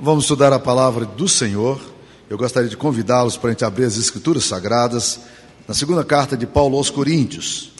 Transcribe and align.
Vamos 0.00 0.24
estudar 0.26 0.52
a 0.52 0.60
palavra 0.60 1.04
do 1.04 1.26
Senhor. 1.26 1.80
Eu 2.30 2.38
gostaria 2.38 2.68
de 2.68 2.76
convidá-los 2.76 3.36
para 3.36 3.50
a 3.50 3.52
gente 3.52 3.64
abrir 3.64 3.84
as 3.84 3.96
Escrituras 3.96 4.44
Sagradas 4.44 5.18
na 5.66 5.74
segunda 5.74 6.04
carta 6.04 6.36
de 6.36 6.46
Paulo 6.46 6.76
aos 6.76 6.88
Coríntios. 6.88 7.72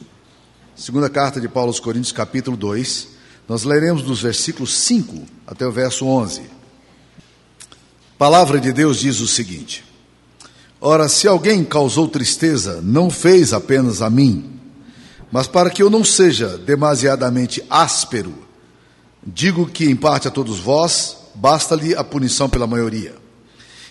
Segunda 0.75 1.09
carta 1.09 1.41
de 1.41 1.49
Paulo 1.49 1.69
aos 1.69 1.79
Coríntios, 1.79 2.11
capítulo 2.11 2.57
2. 2.57 3.07
Nós 3.49 3.63
leremos 3.63 4.03
dos 4.03 4.21
versículos 4.21 4.75
5 4.79 5.27
até 5.47 5.65
o 5.65 5.71
verso 5.71 6.07
11. 6.07 6.41
A 6.41 8.19
palavra 8.19 8.59
de 8.59 8.73
Deus 8.73 8.99
diz 8.99 9.21
o 9.21 9.29
seguinte: 9.29 9.85
Ora, 10.81 11.09
se 11.09 11.29
alguém 11.29 11.65
causou 11.65 12.09
tristeza, 12.09 12.81
não 12.83 13.11
fez 13.11 13.53
apenas 13.53 14.03
a 14.03 14.11
mim, 14.11 14.59
mas 15.31 15.47
para 15.47 15.71
que 15.71 15.85
eu 15.85 15.89
não 15.89 16.03
seja 16.03 16.59
demasiadamente 16.59 17.63
áspero, 17.71 18.35
digo 19.25 19.69
que 19.69 19.85
em 19.85 19.95
parte 19.95 20.27
a 20.27 20.33
todos 20.33 20.59
vós, 20.59 21.18
basta-lhe 21.39 21.95
a 21.95 22.03
punição 22.03 22.49
pela 22.49 22.67
maioria. 22.67 23.15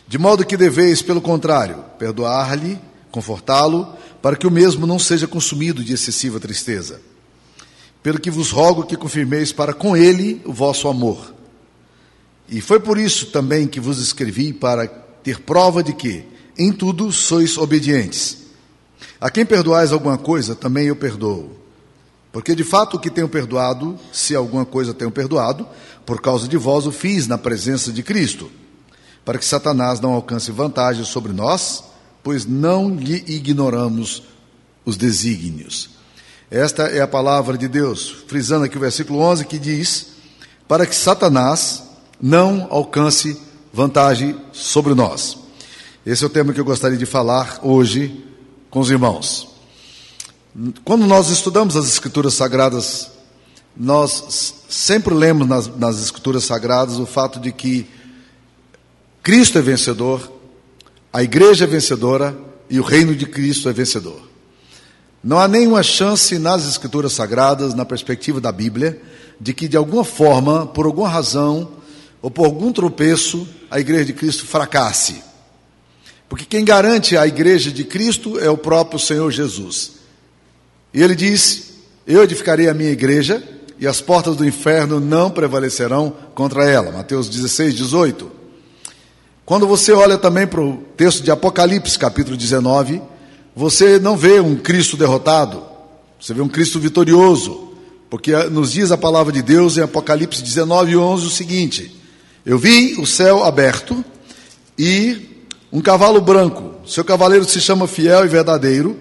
De 0.07 0.17
modo 0.17 0.45
que 0.45 0.57
deveis, 0.57 1.01
pelo 1.01 1.21
contrário, 1.21 1.83
perdoar-lhe, 1.97 2.77
confortá-lo, 3.09 3.87
para 4.21 4.35
que 4.35 4.45
o 4.45 4.51
mesmo 4.51 4.85
não 4.85 4.99
seja 4.99 5.27
consumido 5.27 5.83
de 5.83 5.93
excessiva 5.93 6.39
tristeza. 6.39 7.01
Pelo 8.03 8.19
que 8.19 8.29
vos 8.29 8.51
rogo 8.51 8.83
que 8.83 8.97
confirmeis 8.97 9.51
para 9.51 9.73
com 9.73 9.95
ele 9.95 10.41
o 10.45 10.51
vosso 10.51 10.87
amor. 10.87 11.33
E 12.49 12.61
foi 12.61 12.79
por 12.79 12.97
isso 12.97 13.27
também 13.27 13.67
que 13.67 13.79
vos 13.79 13.99
escrevi, 13.99 14.51
para 14.53 14.87
ter 14.87 15.39
prova 15.39 15.81
de 15.81 15.93
que, 15.93 16.25
em 16.57 16.71
tudo, 16.71 17.11
sois 17.11 17.57
obedientes. 17.57 18.45
A 19.19 19.29
quem 19.29 19.45
perdoais 19.45 19.91
alguma 19.91 20.17
coisa, 20.17 20.55
também 20.55 20.87
eu 20.87 20.95
perdoo. 20.95 21.51
Porque 22.37 22.53
de 22.53 22.63
fato 22.63 22.97
o 22.97 22.99
que 22.99 23.09
tenho 23.09 23.27
perdoado, 23.27 23.97
se 24.13 24.35
alguma 24.35 24.63
coisa 24.63 24.93
tenho 24.93 25.09
perdoado, 25.09 25.67
por 26.05 26.21
causa 26.21 26.47
de 26.47 26.55
vós 26.55 26.85
o 26.85 26.91
fiz 26.91 27.25
na 27.25 27.35
presença 27.35 27.91
de 27.91 28.03
Cristo, 28.03 28.51
para 29.25 29.39
que 29.39 29.43
Satanás 29.43 29.99
não 29.99 30.13
alcance 30.13 30.51
vantagem 30.51 31.03
sobre 31.03 31.33
nós, 31.33 31.83
pois 32.21 32.45
não 32.45 32.93
lhe 32.93 33.23
ignoramos 33.25 34.21
os 34.85 34.95
desígnios. 34.95 35.89
Esta 36.51 36.83
é 36.83 37.01
a 37.01 37.07
palavra 37.07 37.57
de 37.57 37.67
Deus, 37.67 38.07
frisando 38.27 38.65
aqui 38.65 38.77
o 38.77 38.81
versículo 38.81 39.17
11 39.17 39.43
que 39.45 39.57
diz: 39.57 40.09
para 40.67 40.85
que 40.85 40.95
Satanás 40.95 41.81
não 42.21 42.67
alcance 42.69 43.35
vantagem 43.73 44.39
sobre 44.51 44.93
nós. 44.93 45.39
Esse 46.05 46.23
é 46.23 46.27
o 46.27 46.29
tema 46.29 46.53
que 46.53 46.59
eu 46.59 46.65
gostaria 46.65 46.99
de 46.99 47.07
falar 47.07 47.61
hoje 47.63 48.23
com 48.69 48.79
os 48.79 48.91
irmãos. 48.91 49.56
Quando 50.83 51.05
nós 51.05 51.29
estudamos 51.29 51.75
as 51.75 51.87
Escrituras 51.87 52.33
Sagradas, 52.33 53.11
nós 53.75 54.55
sempre 54.67 55.13
lemos 55.13 55.47
nas, 55.47 55.67
nas 55.77 56.01
Escrituras 56.01 56.45
Sagradas 56.45 56.97
o 56.97 57.05
fato 57.05 57.39
de 57.39 57.51
que 57.51 57.85
Cristo 59.21 59.59
é 59.59 59.61
vencedor, 59.61 60.31
a 61.13 61.21
igreja 61.21 61.65
é 61.65 61.67
vencedora 61.67 62.35
e 62.71 62.79
o 62.79 62.83
reino 62.83 63.15
de 63.15 63.27
Cristo 63.27 63.69
é 63.69 63.73
vencedor. 63.73 64.19
Não 65.23 65.37
há 65.37 65.47
nenhuma 65.47 65.83
chance 65.83 66.39
nas 66.39 66.67
Escrituras 66.67 67.13
Sagradas, 67.13 67.75
na 67.75 67.85
perspectiva 67.85 68.41
da 68.41 68.51
Bíblia, 68.51 68.99
de 69.39 69.53
que 69.53 69.67
de 69.67 69.77
alguma 69.77 70.03
forma, 70.03 70.65
por 70.65 70.87
alguma 70.87 71.07
razão 71.07 71.69
ou 72.19 72.31
por 72.31 72.45
algum 72.45 72.71
tropeço, 72.71 73.47
a 73.69 73.79
igreja 73.79 74.05
de 74.05 74.13
Cristo 74.13 74.47
fracasse. 74.47 75.21
Porque 76.27 76.45
quem 76.45 76.65
garante 76.65 77.15
a 77.15 77.27
igreja 77.27 77.69
de 77.69 77.83
Cristo 77.83 78.39
é 78.39 78.49
o 78.49 78.57
próprio 78.57 78.99
Senhor 78.99 79.29
Jesus. 79.29 79.97
E 80.97 81.03
ele 81.03 81.13
diz: 81.13 81.73
Eu 82.07 82.23
edificarei 82.23 82.67
a 82.67 82.73
minha 82.73 82.89
igreja 82.89 83.43
e 83.79 83.85
as 83.85 84.01
portas 84.01 84.35
do 84.35 84.43
inferno 84.43 84.99
não 84.99 85.29
prevalecerão 85.29 86.11
contra 86.33 86.67
ela. 86.67 86.91
Mateus 86.91 87.29
16, 87.29 87.75
18. 87.75 88.31
Quando 89.45 89.67
você 89.67 89.91
olha 89.91 90.17
também 90.17 90.47
para 90.47 90.59
o 90.59 90.77
texto 90.97 91.21
de 91.21 91.29
Apocalipse, 91.29 91.99
capítulo 91.99 92.35
19, 92.35 92.99
você 93.55 93.99
não 93.99 94.17
vê 94.17 94.39
um 94.39 94.55
Cristo 94.55 94.97
derrotado, 94.97 95.63
você 96.19 96.33
vê 96.33 96.41
um 96.41 96.49
Cristo 96.49 96.79
vitorioso, 96.79 97.73
porque 98.09 98.35
nos 98.49 98.71
diz 98.71 98.91
a 98.91 98.97
palavra 98.97 99.31
de 99.31 99.43
Deus 99.43 99.77
em 99.77 99.81
Apocalipse 99.81 100.41
19, 100.41 100.97
11 100.97 101.27
o 101.27 101.29
seguinte: 101.29 101.95
Eu 102.43 102.57
vi 102.57 102.95
o 102.99 103.05
céu 103.05 103.43
aberto 103.43 104.03
e 104.75 105.45
um 105.71 105.79
cavalo 105.79 106.19
branco, 106.21 106.73
seu 106.87 107.05
cavaleiro 107.05 107.45
se 107.45 107.61
chama 107.61 107.85
fiel 107.85 108.25
e 108.25 108.27
verdadeiro, 108.27 108.97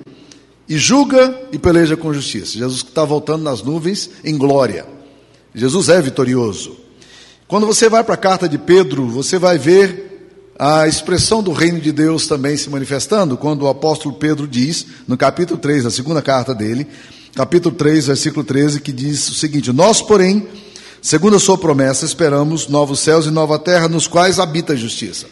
e 0.68 0.76
julga 0.76 1.48
e 1.52 1.58
peleja 1.58 1.96
com 1.96 2.12
justiça. 2.12 2.58
Jesus 2.58 2.82
está 2.82 3.04
voltando 3.04 3.42
nas 3.42 3.62
nuvens 3.62 4.10
em 4.24 4.36
glória. 4.36 4.86
Jesus 5.54 5.88
é 5.88 6.00
vitorioso. 6.00 6.76
Quando 7.46 7.66
você 7.66 7.88
vai 7.88 8.02
para 8.02 8.14
a 8.14 8.18
carta 8.18 8.48
de 8.48 8.58
Pedro, 8.58 9.06
você 9.06 9.38
vai 9.38 9.56
ver 9.56 10.06
a 10.58 10.88
expressão 10.88 11.42
do 11.42 11.52
reino 11.52 11.80
de 11.80 11.92
Deus 11.92 12.26
também 12.26 12.56
se 12.56 12.68
manifestando, 12.68 13.36
quando 13.36 13.62
o 13.62 13.68
apóstolo 13.68 14.14
Pedro 14.16 14.48
diz, 14.48 14.86
no 15.06 15.16
capítulo 15.16 15.58
3, 15.58 15.84
na 15.84 15.90
segunda 15.90 16.22
carta 16.22 16.54
dele, 16.54 16.86
capítulo 17.34 17.74
3, 17.74 18.06
versículo 18.06 18.42
13, 18.44 18.80
que 18.80 18.92
diz 18.92 19.28
o 19.28 19.34
seguinte: 19.34 19.72
Nós, 19.72 20.02
porém, 20.02 20.48
segundo 21.00 21.36
a 21.36 21.40
sua 21.40 21.58
promessa, 21.58 22.04
esperamos 22.04 22.68
novos 22.68 23.00
céus 23.00 23.26
e 23.26 23.30
nova 23.30 23.58
terra, 23.58 23.88
nos 23.88 24.08
quais 24.08 24.40
habita 24.40 24.72
a 24.72 24.76
justiça. 24.76 25.26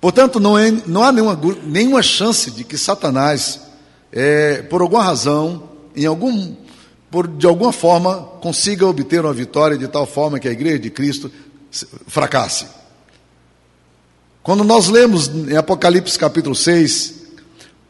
Portanto, 0.00 0.40
não, 0.40 0.56
é, 0.56 0.70
não 0.86 1.02
há 1.02 1.12
nenhuma, 1.12 1.38
nenhuma 1.64 2.02
chance 2.02 2.50
de 2.50 2.64
que 2.64 2.78
Satanás 2.78 3.60
é, 4.12 4.62
por 4.62 4.82
alguma 4.82 5.02
razão, 5.02 5.68
em 5.94 6.06
algum, 6.06 6.54
por, 7.10 7.26
de 7.26 7.46
alguma 7.46 7.72
forma, 7.72 8.16
consiga 8.40 8.86
obter 8.86 9.24
uma 9.24 9.32
vitória 9.32 9.76
de 9.76 9.88
tal 9.88 10.06
forma 10.06 10.38
que 10.38 10.48
a 10.48 10.52
igreja 10.52 10.78
de 10.78 10.90
Cristo 10.90 11.30
fracasse. 12.06 12.66
Quando 14.42 14.64
nós 14.64 14.88
lemos 14.88 15.28
em 15.28 15.56
Apocalipse 15.56 16.18
capítulo 16.18 16.54
6, 16.54 17.20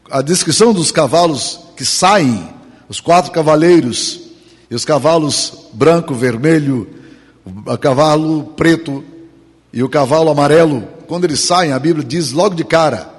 a 0.09 0.21
descrição 0.21 0.73
dos 0.73 0.91
cavalos 0.91 1.59
que 1.75 1.85
saem, 1.85 2.47
os 2.89 2.99
quatro 2.99 3.31
cavaleiros, 3.31 4.19
e 4.69 4.75
os 4.75 4.85
cavalos 4.85 5.69
branco, 5.73 6.13
vermelho, 6.13 6.87
o 7.65 7.77
cavalo 7.77 8.53
preto 8.55 9.03
e 9.73 9.81
o 9.81 9.89
cavalo 9.89 10.29
amarelo, 10.29 10.87
quando 11.07 11.23
eles 11.23 11.39
saem, 11.39 11.71
a 11.71 11.79
Bíblia 11.79 12.05
diz 12.05 12.31
logo 12.31 12.55
de 12.55 12.63
cara, 12.63 13.09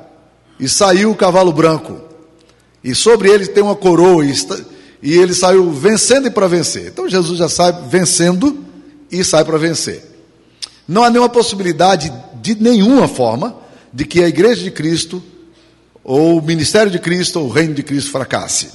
e 0.60 0.68
saiu 0.68 1.10
o 1.10 1.16
cavalo 1.16 1.52
branco. 1.52 2.11
E 2.82 2.94
sobre 2.94 3.30
ele 3.30 3.46
tem 3.46 3.62
uma 3.62 3.76
coroa, 3.76 4.24
e, 4.24 5.12
ele 5.12 5.34
saiu 5.34 5.70
vencendo 5.70 6.26
e 6.26 6.30
para 6.30 6.48
vencer. 6.48 6.88
Então 6.88 7.08
Jesus 7.08 7.38
já 7.38 7.48
sai 7.48 7.72
vencendo 7.88 8.58
e 9.10 9.22
sai 9.22 9.44
para 9.44 9.58
vencer. 9.58 10.04
Não 10.86 11.04
há 11.04 11.10
nenhuma 11.10 11.28
possibilidade, 11.28 12.12
de 12.40 12.54
nenhuma 12.56 13.06
forma, 13.06 13.56
de 13.92 14.04
que 14.04 14.22
a 14.22 14.28
igreja 14.28 14.62
de 14.62 14.70
Cristo, 14.70 15.22
ou 16.02 16.38
o 16.38 16.42
ministério 16.42 16.90
de 16.90 16.98
Cristo, 16.98 17.38
ou 17.38 17.46
o 17.46 17.50
reino 17.50 17.74
de 17.74 17.82
Cristo 17.82 18.10
fracasse. 18.10 18.70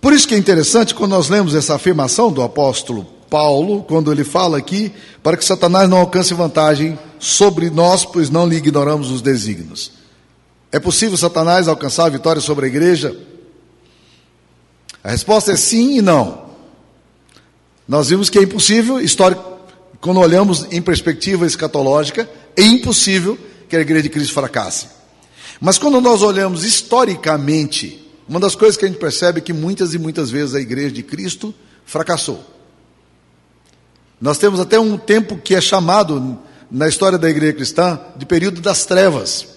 Por 0.00 0.12
isso 0.12 0.26
que 0.26 0.34
é 0.34 0.38
interessante 0.38 0.94
quando 0.94 1.12
nós 1.12 1.28
lemos 1.28 1.54
essa 1.54 1.74
afirmação 1.74 2.32
do 2.32 2.42
apóstolo 2.42 3.06
Paulo, 3.28 3.82
quando 3.82 4.12
ele 4.12 4.24
fala 4.24 4.58
aqui, 4.58 4.92
para 5.22 5.36
que 5.36 5.44
Satanás 5.44 5.88
não 5.88 5.98
alcance 5.98 6.32
vantagem 6.34 6.98
sobre 7.18 7.70
nós, 7.70 8.04
pois 8.04 8.30
não 8.30 8.46
lhe 8.46 8.56
ignoramos 8.56 9.10
os 9.10 9.20
desígnios. 9.20 10.03
É 10.74 10.80
possível 10.80 11.16
Satanás 11.16 11.68
alcançar 11.68 12.06
a 12.06 12.08
vitória 12.08 12.42
sobre 12.42 12.64
a 12.64 12.68
igreja? 12.68 13.16
A 15.04 15.12
resposta 15.12 15.52
é 15.52 15.56
sim 15.56 15.98
e 15.98 16.02
não. 16.02 16.46
Nós 17.86 18.08
vimos 18.08 18.28
que 18.28 18.40
é 18.40 18.42
impossível, 18.42 18.98
histórico, 18.98 19.40
quando 20.00 20.18
olhamos 20.18 20.66
em 20.72 20.82
perspectiva 20.82 21.46
escatológica, 21.46 22.28
é 22.56 22.62
impossível 22.62 23.38
que 23.68 23.76
a 23.76 23.80
igreja 23.80 24.02
de 24.02 24.08
Cristo 24.08 24.34
fracasse. 24.34 24.88
Mas 25.60 25.78
quando 25.78 26.00
nós 26.00 26.22
olhamos 26.22 26.64
historicamente, 26.64 28.10
uma 28.28 28.40
das 28.40 28.56
coisas 28.56 28.76
que 28.76 28.84
a 28.84 28.88
gente 28.88 28.98
percebe 28.98 29.38
é 29.38 29.42
que 29.42 29.52
muitas 29.52 29.94
e 29.94 29.98
muitas 30.00 30.28
vezes 30.28 30.56
a 30.56 30.60
igreja 30.60 30.90
de 30.90 31.04
Cristo 31.04 31.54
fracassou. 31.86 32.44
Nós 34.20 34.38
temos 34.38 34.58
até 34.58 34.80
um 34.80 34.98
tempo 34.98 35.36
que 35.36 35.54
é 35.54 35.60
chamado 35.60 36.36
na 36.68 36.88
história 36.88 37.16
da 37.16 37.30
igreja 37.30 37.52
cristã 37.52 38.00
de 38.16 38.26
período 38.26 38.60
das 38.60 38.84
trevas 38.84 39.53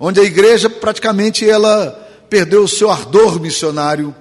onde 0.00 0.18
a 0.18 0.24
igreja 0.24 0.70
praticamente 0.70 1.48
ela 1.48 2.08
perdeu 2.30 2.64
o 2.64 2.68
seu 2.68 2.90
ardor 2.90 3.38
missionário, 3.38 4.14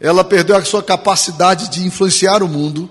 ela 0.00 0.24
perdeu 0.24 0.56
a 0.56 0.64
sua 0.64 0.82
capacidade 0.82 1.70
de 1.70 1.86
influenciar 1.86 2.42
o 2.42 2.48
mundo, 2.48 2.90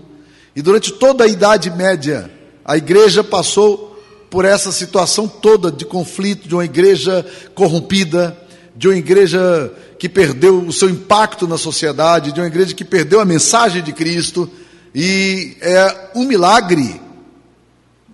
e 0.55 0.61
durante 0.61 0.93
toda 0.93 1.25
a 1.25 1.27
Idade 1.27 1.69
Média, 1.69 2.31
a 2.63 2.77
igreja 2.77 3.21
passou 3.21 4.01
por 4.29 4.45
essa 4.45 4.71
situação 4.71 5.27
toda 5.27 5.69
de 5.69 5.83
conflito, 5.83 6.47
de 6.47 6.55
uma 6.55 6.63
igreja 6.63 7.25
corrompida, 7.53 8.37
de 8.73 8.87
uma 8.87 8.95
igreja 8.95 9.73
que 9.99 10.07
perdeu 10.07 10.59
o 10.59 10.71
seu 10.71 10.89
impacto 10.89 11.45
na 11.45 11.57
sociedade, 11.57 12.31
de 12.31 12.39
uma 12.39 12.47
igreja 12.47 12.73
que 12.73 12.85
perdeu 12.85 13.19
a 13.19 13.25
mensagem 13.25 13.83
de 13.83 13.91
Cristo, 13.91 14.49
e 14.95 15.57
é 15.59 16.11
um 16.15 16.23
milagre 16.23 17.00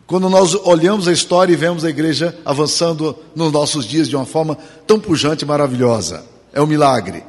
quando 0.07 0.29
nós 0.29 0.55
olhamos 0.55 1.05
a 1.05 1.11
história 1.11 1.51
e 1.51 1.57
vemos 1.57 1.83
a 1.83 1.89
igreja 1.89 2.35
avançando 2.45 3.13
nos 3.35 3.51
nossos 3.51 3.85
dias 3.85 4.07
de 4.07 4.15
uma 4.15 4.25
forma 4.25 4.57
tão 4.87 4.97
pujante 4.97 5.43
e 5.43 5.47
maravilhosa. 5.47 6.23
É 6.53 6.61
um 6.61 6.65
milagre. 6.65 7.23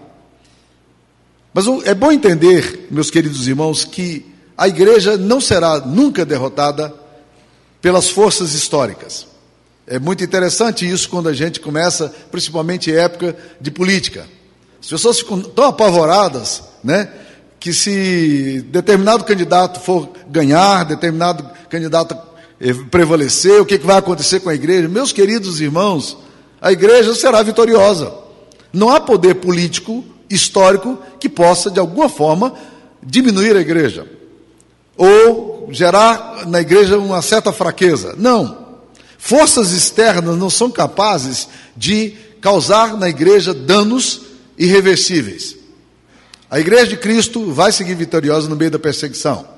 Mas 1.53 1.67
é 1.85 1.93
bom 1.93 2.13
entender, 2.13 2.87
meus 2.89 3.11
queridos 3.11 3.49
irmãos, 3.49 3.85
que 3.85 4.25
a 4.57 4.69
igreja 4.69 5.17
não 5.17 5.41
será 5.41 5.81
nunca 5.81 6.25
derrotada 6.25 6.95
pelas 7.83 8.09
forças 8.09 8.55
históricas. 8.55 9.27
É 9.85 9.99
muito 9.99 10.23
interessante 10.23 10.89
isso 10.89 11.09
quando 11.09 11.29
a 11.29 11.35
gente 11.35 11.59
começa, 11.59 12.15
principalmente 12.31 12.93
em 12.93 12.95
época 12.95 13.37
de 13.61 13.73
política. 13.73 14.25
As 14.81 14.87
pessoas 14.87 15.19
ficam 15.19 15.41
tão 15.41 15.65
apavoradas, 15.65 16.63
né? 16.85 17.11
Que 17.59 17.73
se 17.73 18.65
determinado 18.69 19.25
candidato 19.25 19.81
for 19.81 20.11
ganhar, 20.29 20.85
determinado 20.85 21.45
candidato 21.69 22.28
prevalecer, 22.91 23.61
o 23.61 23.67
que 23.67 23.79
vai 23.79 23.97
acontecer 23.97 24.41
com 24.41 24.49
a 24.49 24.55
igreja? 24.55 24.89
Meus 24.89 25.13
queridos 25.13 25.61
irmãos, 25.61 26.17
a 26.61 26.73
igreja 26.73 27.15
será 27.15 27.43
vitoriosa. 27.43 28.13
Não 28.73 28.91
há 28.91 29.01
poder 29.01 29.37
político, 29.37 30.05
histórico, 30.29 30.99
que 31.21 31.29
possa, 31.29 31.71
de 31.71 31.79
alguma 31.79 32.09
forma, 32.09 32.53
diminuir 33.03 33.57
a 33.57 33.61
igreja. 33.61 34.07
Ou 34.97 35.69
gerar 35.71 36.47
na 36.47 36.61
igreja 36.61 36.99
uma 36.99 37.23
certa 37.23 37.53
fraqueza. 37.53 38.15
Não. 38.19 38.67
Forças 39.17 39.73
externas 39.73 40.37
não 40.37 40.51
são 40.51 40.71
capazes 40.71 41.49
de 41.77 42.15
causar 42.41 42.97
na 42.97 43.09
igreja 43.09 43.55
danos 43.55 44.23
irreversíveis. 44.57 45.57
A 46.51 46.59
igreja 46.59 46.89
de 46.89 46.97
Cristo 46.97 47.53
vai 47.53 47.71
seguir 47.71 47.95
vitoriosa 47.95 48.49
no 48.49 48.57
meio 48.57 48.71
da 48.71 48.79
perseguição. 48.79 49.58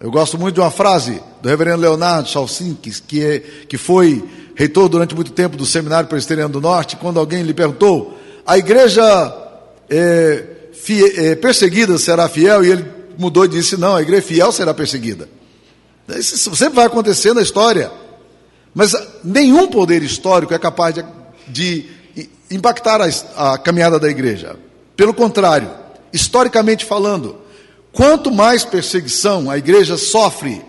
Eu 0.00 0.10
gosto 0.12 0.38
muito 0.38 0.54
de 0.54 0.60
uma 0.60 0.70
frase 0.70 1.20
do 1.42 1.48
reverendo 1.48 1.80
Leonardo 1.80 2.28
Chalcinski, 2.28 3.02
que, 3.02 3.24
é, 3.24 3.38
que 3.68 3.76
foi 3.76 4.24
reitor 4.54 4.88
durante 4.88 5.14
muito 5.14 5.32
tempo 5.32 5.56
do 5.56 5.66
Seminário 5.66 6.08
Presbiteriano 6.08 6.52
do 6.52 6.60
Norte, 6.60 6.96
quando 6.96 7.18
alguém 7.18 7.42
lhe 7.42 7.52
perguntou: 7.52 8.16
a 8.46 8.56
igreja 8.56 9.02
é, 9.90 10.44
é, 11.16 11.34
perseguida 11.34 11.98
será 11.98 12.28
fiel? 12.28 12.64
E 12.64 12.70
ele 12.70 12.84
mudou 13.18 13.44
e 13.44 13.48
disse: 13.48 13.76
não, 13.76 13.96
a 13.96 14.02
igreja 14.02 14.22
fiel 14.22 14.52
será 14.52 14.72
perseguida. 14.72 15.28
Isso 16.16 16.54
sempre 16.54 16.76
vai 16.76 16.86
acontecer 16.86 17.34
na 17.34 17.42
história. 17.42 17.90
Mas 18.72 18.94
nenhum 19.24 19.66
poder 19.66 20.02
histórico 20.02 20.54
é 20.54 20.58
capaz 20.58 20.94
de, 20.94 21.04
de 21.48 21.84
impactar 22.50 23.00
a, 23.00 23.52
a 23.52 23.58
caminhada 23.58 23.98
da 23.98 24.08
igreja. 24.08 24.56
Pelo 24.96 25.12
contrário, 25.12 25.70
historicamente 26.12 26.84
falando, 26.84 27.36
quanto 27.98 28.30
mais 28.30 28.64
perseguição 28.64 29.50
a 29.50 29.58
igreja 29.58 29.96
sofre, 29.96 30.64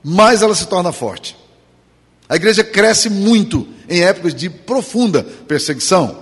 mais 0.00 0.42
ela 0.42 0.54
se 0.54 0.68
torna 0.68 0.92
forte. 0.92 1.36
A 2.28 2.36
igreja 2.36 2.62
cresce 2.62 3.10
muito 3.10 3.66
em 3.88 4.04
épocas 4.04 4.32
de 4.32 4.48
profunda 4.48 5.24
perseguição. 5.24 6.16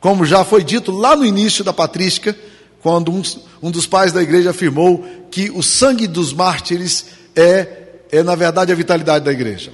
Como 0.00 0.26
já 0.26 0.44
foi 0.44 0.64
dito 0.64 0.90
lá 0.90 1.14
no 1.14 1.24
início 1.24 1.62
da 1.62 1.72
patrística, 1.72 2.36
quando 2.82 3.12
um, 3.12 3.22
um 3.62 3.70
dos 3.70 3.86
pais 3.86 4.10
da 4.10 4.20
igreja 4.20 4.50
afirmou 4.50 5.04
que 5.30 5.52
o 5.52 5.62
sangue 5.62 6.08
dos 6.08 6.32
mártires 6.32 7.06
é, 7.36 7.68
é, 8.10 8.24
na 8.24 8.34
verdade, 8.34 8.72
a 8.72 8.74
vitalidade 8.74 9.24
da 9.24 9.30
igreja. 9.30 9.72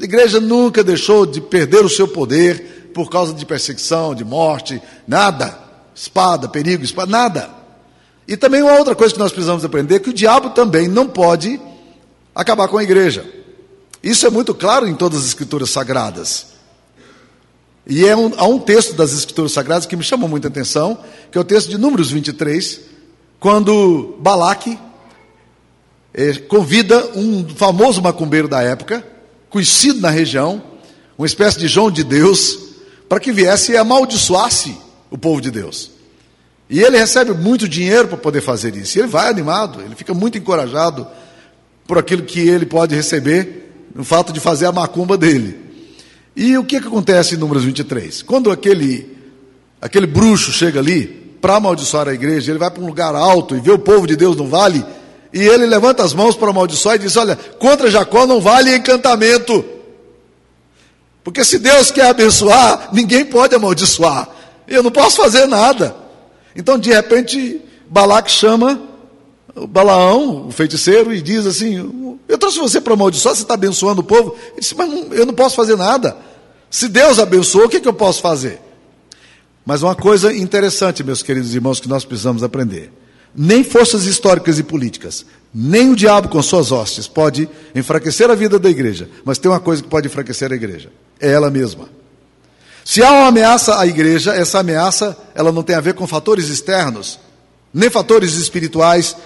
A 0.00 0.02
igreja 0.02 0.40
nunca 0.40 0.82
deixou 0.82 1.24
de 1.24 1.40
perder 1.40 1.84
o 1.84 1.88
seu 1.88 2.08
poder, 2.08 2.90
por 2.92 3.08
causa 3.08 3.32
de 3.32 3.46
perseguição, 3.46 4.16
de 4.16 4.24
morte, 4.24 4.82
nada. 5.06 5.56
Espada, 5.94 6.48
perigo, 6.48 6.82
espada, 6.82 7.10
nada. 7.10 7.61
E 8.26 8.36
também 8.36 8.62
uma 8.62 8.78
outra 8.78 8.94
coisa 8.94 9.12
que 9.12 9.20
nós 9.20 9.32
precisamos 9.32 9.64
aprender, 9.64 10.00
que 10.00 10.10
o 10.10 10.12
diabo 10.12 10.50
também 10.50 10.88
não 10.88 11.08
pode 11.08 11.60
acabar 12.34 12.68
com 12.68 12.78
a 12.78 12.82
igreja. 12.82 13.24
Isso 14.02 14.26
é 14.26 14.30
muito 14.30 14.54
claro 14.54 14.86
em 14.86 14.94
todas 14.94 15.20
as 15.20 15.26
escrituras 15.26 15.70
sagradas. 15.70 16.46
E 17.86 18.06
é 18.06 18.16
um, 18.16 18.32
há 18.36 18.46
um 18.46 18.58
texto 18.58 18.94
das 18.94 19.12
escrituras 19.12 19.52
sagradas 19.52 19.86
que 19.86 19.96
me 19.96 20.04
chamou 20.04 20.28
muita 20.28 20.48
atenção, 20.48 20.98
que 21.30 21.38
é 21.38 21.40
o 21.40 21.44
texto 21.44 21.68
de 21.68 21.78
Números 21.78 22.10
23, 22.10 22.80
quando 23.40 24.16
Balaque 24.20 24.78
eh, 26.14 26.34
convida 26.48 27.10
um 27.16 27.48
famoso 27.48 28.00
macumbeiro 28.00 28.46
da 28.46 28.62
época, 28.62 29.04
conhecido 29.50 30.00
na 30.00 30.10
região, 30.10 30.62
uma 31.18 31.26
espécie 31.26 31.58
de 31.58 31.66
João 31.66 31.90
de 31.90 32.04
Deus, 32.04 32.58
para 33.08 33.18
que 33.20 33.32
viesse 33.32 33.72
e 33.72 33.76
amaldiçoasse 33.76 34.76
o 35.10 35.18
povo 35.18 35.40
de 35.40 35.50
Deus. 35.50 35.90
E 36.72 36.82
ele 36.82 36.96
recebe 36.96 37.34
muito 37.34 37.68
dinheiro 37.68 38.08
para 38.08 38.16
poder 38.16 38.40
fazer 38.40 38.74
isso. 38.74 38.96
E 38.96 39.02
ele 39.02 39.08
vai 39.08 39.28
animado, 39.28 39.82
ele 39.82 39.94
fica 39.94 40.14
muito 40.14 40.38
encorajado 40.38 41.06
por 41.86 41.98
aquilo 41.98 42.22
que 42.22 42.40
ele 42.40 42.64
pode 42.64 42.94
receber 42.94 43.70
no 43.94 44.02
fato 44.02 44.32
de 44.32 44.40
fazer 44.40 44.64
a 44.64 44.72
macumba 44.72 45.18
dele. 45.18 45.60
E 46.34 46.56
o 46.56 46.64
que, 46.64 46.80
que 46.80 46.86
acontece 46.86 47.34
em 47.34 47.38
Números 47.38 47.62
23? 47.62 48.22
Quando 48.22 48.50
aquele, 48.50 49.14
aquele 49.82 50.06
bruxo 50.06 50.50
chega 50.50 50.80
ali 50.80 51.04
para 51.42 51.56
amaldiçoar 51.56 52.08
a 52.08 52.14
igreja, 52.14 52.50
ele 52.50 52.58
vai 52.58 52.70
para 52.70 52.82
um 52.82 52.86
lugar 52.86 53.14
alto 53.14 53.54
e 53.54 53.60
vê 53.60 53.70
o 53.70 53.78
povo 53.78 54.06
de 54.06 54.16
Deus 54.16 54.34
no 54.34 54.46
vale, 54.46 54.82
e 55.30 55.42
ele 55.42 55.66
levanta 55.66 56.02
as 56.02 56.14
mãos 56.14 56.34
para 56.34 56.48
amaldiçoar 56.48 56.96
e 56.96 57.00
diz: 57.00 57.18
Olha, 57.18 57.36
contra 57.36 57.90
Jacó 57.90 58.26
não 58.26 58.40
vale 58.40 58.74
encantamento. 58.74 59.62
Porque 61.22 61.44
se 61.44 61.58
Deus 61.58 61.90
quer 61.90 62.06
abençoar, 62.06 62.88
ninguém 62.94 63.26
pode 63.26 63.54
amaldiçoar. 63.54 64.26
Eu 64.66 64.82
não 64.82 64.90
posso 64.90 65.18
fazer 65.18 65.46
nada. 65.46 66.01
Então, 66.54 66.78
de 66.78 66.90
repente, 66.90 67.60
Balac 67.88 68.30
chama 68.30 68.80
o 69.54 69.66
Balaão, 69.66 70.48
o 70.48 70.50
feiticeiro, 70.50 71.12
e 71.12 71.20
diz 71.20 71.46
assim: 71.46 72.18
Eu 72.28 72.38
trouxe 72.38 72.58
você 72.58 72.80
para 72.80 72.94
amaldiçoar, 72.94 73.34
você 73.34 73.42
está 73.42 73.54
abençoando 73.54 74.00
o 74.00 74.04
povo. 74.04 74.34
Ele 74.52 74.60
disse: 74.60 74.74
Mas 74.74 74.88
não, 74.88 75.12
eu 75.12 75.26
não 75.26 75.34
posso 75.34 75.56
fazer 75.56 75.76
nada. 75.76 76.16
Se 76.70 76.88
Deus 76.88 77.18
abençoou, 77.18 77.66
o 77.66 77.68
que, 77.68 77.80
que 77.80 77.88
eu 77.88 77.92
posso 77.92 78.20
fazer? 78.22 78.60
Mas 79.64 79.82
uma 79.82 79.94
coisa 79.94 80.32
interessante, 80.32 81.04
meus 81.04 81.22
queridos 81.22 81.54
irmãos, 81.54 81.78
que 81.80 81.88
nós 81.88 82.04
precisamos 82.04 82.42
aprender: 82.42 82.92
nem 83.34 83.62
forças 83.62 84.06
históricas 84.06 84.58
e 84.58 84.62
políticas, 84.62 85.24
nem 85.54 85.90
o 85.90 85.96
diabo 85.96 86.28
com 86.28 86.42
suas 86.42 86.72
hostes 86.72 87.06
pode 87.06 87.48
enfraquecer 87.74 88.30
a 88.30 88.34
vida 88.34 88.58
da 88.58 88.70
igreja. 88.70 89.08
Mas 89.24 89.38
tem 89.38 89.50
uma 89.50 89.60
coisa 89.60 89.82
que 89.82 89.88
pode 89.88 90.06
enfraquecer 90.06 90.50
a 90.50 90.56
igreja: 90.56 90.90
é 91.20 91.30
ela 91.30 91.50
mesma. 91.50 91.88
Se 92.84 93.02
há 93.02 93.10
uma 93.10 93.28
ameaça 93.28 93.78
à 93.78 93.86
igreja, 93.86 94.34
essa 94.34 94.58
ameaça 94.58 95.16
ela 95.34 95.52
não 95.52 95.62
tem 95.62 95.76
a 95.76 95.80
ver 95.80 95.94
com 95.94 96.06
fatores 96.06 96.48
externos, 96.48 97.18
nem 97.72 97.88
fatores 97.88 98.34
espirituais 98.34 99.16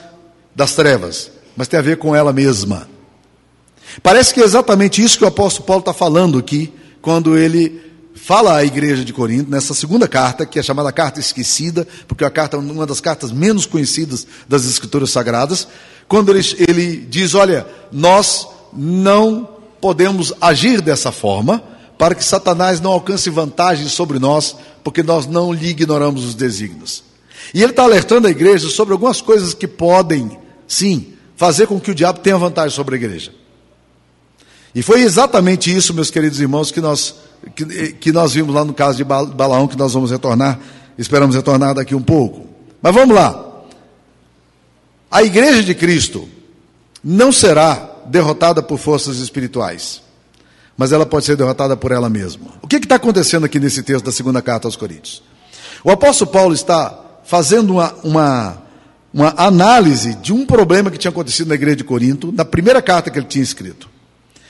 das 0.54 0.74
trevas, 0.74 1.30
mas 1.56 1.68
tem 1.68 1.78
a 1.78 1.82
ver 1.82 1.96
com 1.96 2.14
ela 2.14 2.32
mesma. 2.32 2.88
Parece 4.02 4.34
que 4.34 4.40
é 4.40 4.44
exatamente 4.44 5.02
isso 5.02 5.18
que 5.18 5.24
o 5.24 5.28
apóstolo 5.28 5.66
Paulo 5.66 5.80
está 5.80 5.92
falando 5.92 6.38
aqui, 6.38 6.72
quando 7.00 7.36
ele 7.36 7.80
fala 8.14 8.56
à 8.56 8.64
igreja 8.64 9.04
de 9.04 9.12
Corinto, 9.12 9.50
nessa 9.50 9.72
segunda 9.72 10.08
carta, 10.08 10.44
que 10.44 10.58
é 10.58 10.62
chamada 10.62 10.92
carta 10.92 11.20
esquecida, 11.20 11.86
porque 12.08 12.24
é 12.24 12.26
a 12.26 12.30
carta, 12.30 12.58
uma 12.58 12.86
das 12.86 13.00
cartas 13.00 13.30
menos 13.30 13.64
conhecidas 13.64 14.26
das 14.48 14.64
escrituras 14.64 15.10
sagradas, 15.10 15.68
quando 16.08 16.30
ele, 16.30 16.44
ele 16.68 16.96
diz: 17.08 17.34
Olha, 17.34 17.66
nós 17.90 18.48
não 18.72 19.48
podemos 19.80 20.32
agir 20.40 20.80
dessa 20.80 21.12
forma 21.12 21.62
para 21.98 22.14
que 22.14 22.24
Satanás 22.24 22.80
não 22.80 22.92
alcance 22.92 23.30
vantagem 23.30 23.88
sobre 23.88 24.18
nós, 24.18 24.56
porque 24.84 25.02
nós 25.02 25.26
não 25.26 25.52
lhe 25.52 25.68
ignoramos 25.68 26.24
os 26.24 26.34
desígnios. 26.34 27.02
E 27.54 27.62
ele 27.62 27.72
está 27.72 27.84
alertando 27.84 28.26
a 28.26 28.30
igreja 28.30 28.68
sobre 28.68 28.92
algumas 28.92 29.20
coisas 29.20 29.54
que 29.54 29.66
podem, 29.66 30.38
sim, 30.66 31.14
fazer 31.36 31.66
com 31.66 31.80
que 31.80 31.90
o 31.90 31.94
diabo 31.94 32.20
tenha 32.20 32.36
vantagem 32.36 32.74
sobre 32.74 32.96
a 32.96 32.98
igreja. 32.98 33.32
E 34.74 34.82
foi 34.82 35.00
exatamente 35.00 35.74
isso, 35.74 35.94
meus 35.94 36.10
queridos 36.10 36.38
irmãos, 36.38 36.70
que 36.70 36.80
nós, 36.80 37.14
que, 37.54 37.92
que 37.94 38.12
nós 38.12 38.34
vimos 38.34 38.54
lá 38.54 38.64
no 38.64 38.74
caso 38.74 38.98
de 38.98 39.04
Balaão, 39.04 39.66
que 39.66 39.76
nós 39.76 39.94
vamos 39.94 40.10
retornar, 40.10 40.58
esperamos 40.98 41.34
retornar 41.34 41.74
daqui 41.74 41.94
um 41.94 42.02
pouco. 42.02 42.46
Mas 42.82 42.94
vamos 42.94 43.14
lá. 43.14 43.42
A 45.10 45.22
igreja 45.22 45.62
de 45.62 45.74
Cristo 45.74 46.28
não 47.02 47.32
será 47.32 47.90
derrotada 48.06 48.62
por 48.62 48.78
forças 48.78 49.18
espirituais, 49.18 50.02
mas 50.76 50.92
ela 50.92 51.06
pode 51.06 51.24
ser 51.24 51.36
derrotada 51.36 51.76
por 51.76 51.90
ela 51.90 52.08
mesma. 52.08 52.46
O 52.60 52.68
que 52.68 52.76
está 52.76 52.96
acontecendo 52.96 53.46
aqui 53.46 53.58
nesse 53.58 53.82
texto 53.82 54.04
da 54.04 54.12
segunda 54.12 54.42
carta 54.42 54.68
aos 54.68 54.76
Coríntios? 54.76 55.22
O 55.82 55.90
apóstolo 55.90 56.30
Paulo 56.30 56.54
está 56.54 56.98
fazendo 57.24 57.74
uma, 57.74 57.94
uma, 58.02 58.62
uma 59.12 59.34
análise 59.36 60.14
de 60.14 60.32
um 60.32 60.44
problema 60.44 60.90
que 60.90 60.98
tinha 60.98 61.10
acontecido 61.10 61.48
na 61.48 61.54
igreja 61.54 61.76
de 61.76 61.84
Corinto, 61.84 62.32
na 62.32 62.44
primeira 62.44 62.82
carta 62.82 63.10
que 63.10 63.18
ele 63.18 63.26
tinha 63.26 63.42
escrito. 63.42 63.88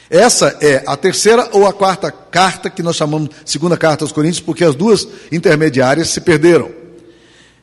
Essa 0.08 0.56
é 0.60 0.84
a 0.86 0.96
terceira 0.96 1.48
ou 1.52 1.66
a 1.66 1.72
quarta 1.72 2.10
carta 2.10 2.70
que 2.70 2.82
nós 2.82 2.96
chamamos 2.96 3.30
segunda 3.44 3.76
carta 3.76 4.04
aos 4.04 4.12
Coríntios, 4.12 4.40
porque 4.40 4.64
as 4.64 4.74
duas 4.74 5.06
intermediárias 5.32 6.08
se 6.08 6.20
perderam. 6.20 6.70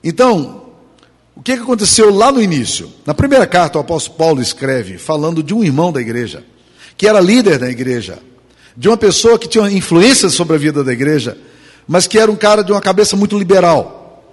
Então, 0.03 0.63
o 1.36 1.41
que 1.41 1.53
aconteceu 1.53 2.13
lá 2.13 2.32
no 2.32 2.41
início? 2.41 2.91
Na 3.05 3.13
primeira 3.13 3.48
carta, 3.48 3.77
o 3.77 3.82
apóstolo 3.82 4.17
Paulo 4.17 4.41
escreve 4.41 4.98
falando 4.98 5.41
de 5.41 5.53
um 5.53 5.63
irmão 5.63 5.91
da 5.91 6.01
igreja, 6.01 6.43
que 6.98 7.08
era 7.08 7.20
líder 7.20 7.60
da 7.60 7.70
igreja, 7.70 8.20
de 8.75 8.88
uma 8.88 8.98
pessoa 8.98 9.38
que 9.38 9.48
tinha 9.48 9.70
influência 9.72 10.30
sobre 10.30 10.56
a 10.56 10.60
vida 10.60 10.84
da 10.84 10.92
igreja, 10.92 11.38
mas 11.88 12.08
que 12.08 12.18
era 12.18 12.32
um 12.32 12.36
cara 12.36 12.63
de 12.63 12.72
uma 12.72 12.82
cabeça 12.82 13.15
muito 13.15 13.38
liberal. 13.38 14.24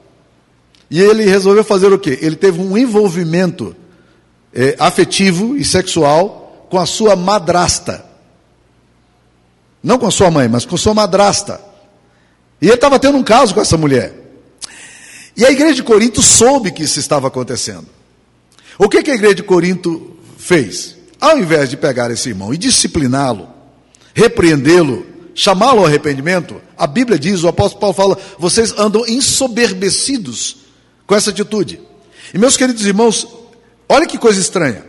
E 0.90 1.00
ele 1.00 1.24
resolveu 1.24 1.62
fazer 1.62 1.92
o 1.92 1.98
quê? 1.98 2.18
Ele 2.20 2.36
teve 2.36 2.60
um 2.60 2.76
envolvimento 2.76 3.76
é, 4.52 4.76
afetivo 4.78 5.56
e 5.56 5.64
sexual 5.64 6.66
com 6.68 6.78
a 6.78 6.86
sua 6.86 7.14
madrasta. 7.14 8.04
Não 9.82 9.98
com 9.98 10.06
a 10.06 10.10
sua 10.10 10.30
mãe, 10.30 10.48
mas 10.48 10.64
com 10.64 10.76
sua 10.76 10.94
madrasta. 10.94 11.60
E 12.60 12.66
ele 12.66 12.74
estava 12.74 12.98
tendo 12.98 13.16
um 13.16 13.22
caso 13.22 13.54
com 13.54 13.60
essa 13.60 13.76
mulher. 13.76 14.14
E 15.36 15.44
a 15.44 15.50
igreja 15.50 15.74
de 15.74 15.82
Corinto 15.82 16.22
soube 16.22 16.70
que 16.70 16.82
isso 16.82 16.98
estava 16.98 17.28
acontecendo. 17.28 17.86
O 18.78 18.88
que, 18.88 19.02
que 19.02 19.10
a 19.10 19.14
igreja 19.14 19.36
de 19.36 19.42
Corinto 19.42 20.16
fez? 20.36 21.00
ao 21.20 21.38
invés 21.38 21.68
de 21.68 21.76
pegar 21.76 22.10
esse 22.10 22.30
irmão 22.30 22.54
e 22.54 22.56
discipliná-lo, 22.56 23.48
repreendê-lo, 24.14 25.06
chamá-lo 25.34 25.80
ao 25.80 25.86
arrependimento, 25.86 26.60
a 26.76 26.86
Bíblia 26.86 27.18
diz, 27.18 27.42
o 27.42 27.48
apóstolo 27.48 27.80
Paulo 27.80 27.94
fala, 27.94 28.18
vocês 28.38 28.72
andam 28.78 29.06
ensoberbecidos 29.06 30.56
com 31.06 31.14
essa 31.14 31.30
atitude. 31.30 31.80
E 32.32 32.38
meus 32.38 32.56
queridos 32.56 32.84
irmãos, 32.86 33.26
olha 33.88 34.06
que 34.06 34.18
coisa 34.18 34.40
estranha. 34.40 34.84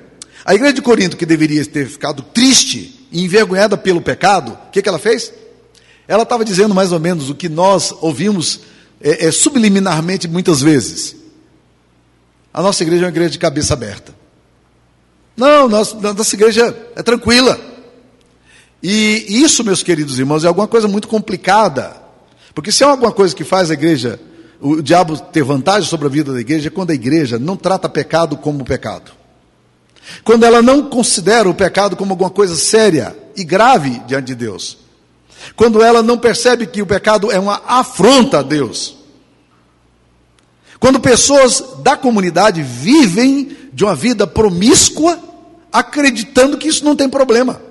A 0.46 0.56
igreja 0.56 0.74
de 0.74 0.82
Corinto, 0.82 1.18
que 1.18 1.26
deveria 1.26 1.66
ter 1.66 1.88
ficado 1.88 2.24
triste 2.24 3.08
e 3.12 3.24
envergonhada 3.24 3.78
pelo 3.78 4.02
pecado, 4.02 4.58
o 4.68 4.72
que, 4.72 4.82
que 4.82 4.90
ela 4.90 5.00
fez? 5.00 5.32
Ela 6.08 6.24
estava 6.24 6.44
dizendo 6.44 6.74
mais 6.74 6.92
ou 6.92 7.00
menos 7.00 7.30
o 7.30 7.36
que 7.36 7.48
nós 7.48 7.94
ouvimos 8.02 8.62
é, 9.02 9.28
é, 9.28 9.32
subliminarmente 9.32 10.28
muitas 10.28 10.62
vezes. 10.62 11.16
A 12.54 12.62
nossa 12.62 12.84
igreja 12.84 13.04
é 13.04 13.06
uma 13.06 13.12
igreja 13.12 13.30
de 13.32 13.40
cabeça 13.40 13.74
aberta. 13.74 14.14
Não, 15.38 15.70
nossa, 15.70 16.14
nossa 16.14 16.36
igreja 16.36 16.76
é 16.96 17.02
tranquila. 17.02 17.60
E 18.82 19.26
isso, 19.44 19.64
meus 19.64 19.84
queridos 19.84 20.18
irmãos, 20.18 20.44
é 20.44 20.48
alguma 20.48 20.68
coisa 20.68 20.88
muito 20.88 21.08
complicada. 21.08 21.96
Porque 22.54 22.72
se 22.72 22.84
é 22.84 22.88
alguma 22.88 23.12
coisa 23.12 23.36
que 23.36 23.44
faz 23.44 23.70
a 23.70 23.74
igreja, 23.74 24.20
o 24.60 24.82
diabo 24.82 25.18
ter 25.18 25.44
vantagem 25.44 25.90
sobre 25.90 26.08
a 26.08 26.10
vida 26.10 26.34
da 26.34 26.40
igreja, 26.40 26.68
é 26.68 26.72
quando 26.72 26.92
a 26.92 26.96
igreja 26.96 27.38
não 27.38 27.56
trata 27.56 27.88
pecado 27.88 28.36
como 28.38 28.66
pecado. 28.66 29.12
Quando 30.24 30.44
ela 30.44 30.62
não 30.62 30.90
considera 30.90 31.50
o 31.50 31.54
pecado 31.54 31.96
como 31.96 32.12
alguma 32.12 32.30
coisa 32.30 32.56
séria 32.56 33.16
e 33.36 33.44
grave 33.44 34.02
diante 34.08 34.28
de 34.28 34.36
Deus. 34.36 34.78
Quando 35.56 35.82
ela 35.82 36.04
não 36.04 36.18
percebe 36.18 36.66
que 36.66 36.82
o 36.82 36.86
pecado 36.86 37.32
é 37.32 37.40
uma 37.40 37.62
afronta 37.66 38.40
a 38.40 38.44
Deus. 38.44 38.98
Quando 40.80 41.00
pessoas 41.00 41.64
da 41.84 41.96
comunidade 41.96 42.62
vivem 42.62 43.56
de 43.72 43.84
uma 43.84 43.96
vida 43.96 44.26
promíscua, 44.26 45.20
acreditando 45.72 46.58
que 46.58 46.68
isso 46.68 46.84
não 46.84 46.96
tem 46.96 47.08
problema. 47.08 47.62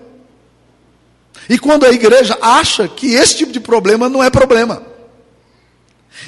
E 1.49 1.59
quando 1.59 1.85
a 1.85 1.91
igreja 1.91 2.37
acha 2.41 2.87
que 2.87 3.15
esse 3.15 3.37
tipo 3.37 3.53
de 3.53 3.61
problema 3.61 4.09
não 4.09 4.23
é 4.23 4.31
problema. 4.31 4.91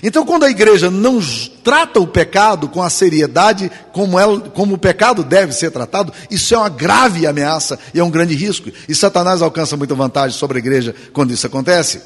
Então, 0.02 0.24
quando 0.24 0.44
a 0.44 0.50
igreja 0.50 0.90
não 0.90 1.20
trata 1.62 2.00
o 2.00 2.06
pecado 2.06 2.68
com 2.68 2.82
a 2.82 2.88
seriedade 2.88 3.70
como, 3.92 4.18
ela, 4.18 4.40
como 4.40 4.74
o 4.74 4.78
pecado 4.78 5.22
deve 5.22 5.52
ser 5.52 5.70
tratado, 5.70 6.12
isso 6.30 6.54
é 6.54 6.58
uma 6.58 6.68
grave 6.68 7.26
ameaça 7.26 7.78
e 7.92 8.00
é 8.00 8.04
um 8.04 8.10
grande 8.10 8.34
risco. 8.34 8.70
E 8.88 8.94
Satanás 8.94 9.42
alcança 9.42 9.76
muita 9.76 9.94
vantagem 9.94 10.38
sobre 10.38 10.58
a 10.58 10.60
igreja 10.60 10.94
quando 11.12 11.32
isso 11.32 11.46
acontece. 11.46 12.00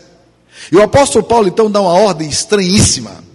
E 0.73 0.77
o 0.77 0.83
apóstolo 0.83 1.25
Paulo, 1.25 1.47
então, 1.47 1.71
dá 1.71 1.81
uma 1.81 1.93
ordem 1.93 2.29
estranhíssima. 2.29 3.25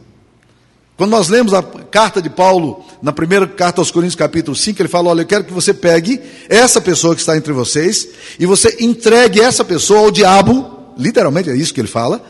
Quando 1.01 1.13
nós 1.13 1.29
lemos 1.29 1.51
a 1.51 1.63
carta 1.63 2.21
de 2.21 2.29
Paulo, 2.29 2.85
na 3.01 3.11
primeira 3.11 3.47
carta 3.47 3.81
aos 3.81 3.89
Coríntios, 3.89 4.15
capítulo 4.15 4.55
5, 4.55 4.79
ele 4.83 4.87
fala: 4.87 5.09
Olha, 5.09 5.21
eu 5.21 5.25
quero 5.25 5.43
que 5.43 5.51
você 5.51 5.73
pegue 5.73 6.21
essa 6.47 6.79
pessoa 6.79 7.15
que 7.15 7.21
está 7.21 7.35
entre 7.35 7.51
vocês 7.51 8.07
e 8.39 8.45
você 8.45 8.77
entregue 8.79 9.41
essa 9.41 9.65
pessoa 9.65 10.01
ao 10.01 10.11
diabo, 10.11 10.93
literalmente 10.95 11.49
é 11.49 11.55
isso 11.55 11.73
que 11.73 11.81
ele 11.81 11.87
fala, 11.87 12.23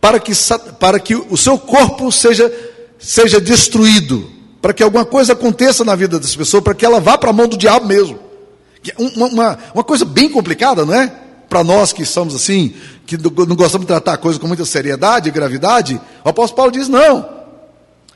para 0.00 0.20
que, 0.20 0.30
para 0.78 1.00
que 1.00 1.16
o 1.16 1.36
seu 1.36 1.58
corpo 1.58 2.12
seja, 2.12 2.48
seja 2.96 3.40
destruído, 3.40 4.30
para 4.60 4.72
que 4.72 4.84
alguma 4.84 5.04
coisa 5.04 5.32
aconteça 5.32 5.84
na 5.84 5.96
vida 5.96 6.20
dessa 6.20 6.38
pessoa, 6.38 6.62
para 6.62 6.74
que 6.74 6.86
ela 6.86 7.00
vá 7.00 7.18
para 7.18 7.30
a 7.30 7.32
mão 7.32 7.48
do 7.48 7.56
diabo 7.56 7.88
mesmo. 7.88 8.20
Uma, 9.16 9.26
uma, 9.26 9.58
uma 9.74 9.82
coisa 9.82 10.04
bem 10.04 10.28
complicada, 10.28 10.86
não 10.86 10.94
é? 10.94 11.12
Para 11.48 11.64
nós 11.64 11.92
que 11.92 12.06
somos 12.06 12.36
assim, 12.36 12.72
que 13.04 13.18
não 13.18 13.56
gostamos 13.56 13.80
de 13.84 13.88
tratar 13.88 14.12
a 14.12 14.16
coisa 14.16 14.38
com 14.38 14.46
muita 14.46 14.64
seriedade 14.64 15.28
e 15.28 15.32
gravidade, 15.32 16.00
o 16.24 16.28
apóstolo 16.28 16.56
Paulo 16.56 16.70
diz: 16.70 16.88
não, 16.88 17.41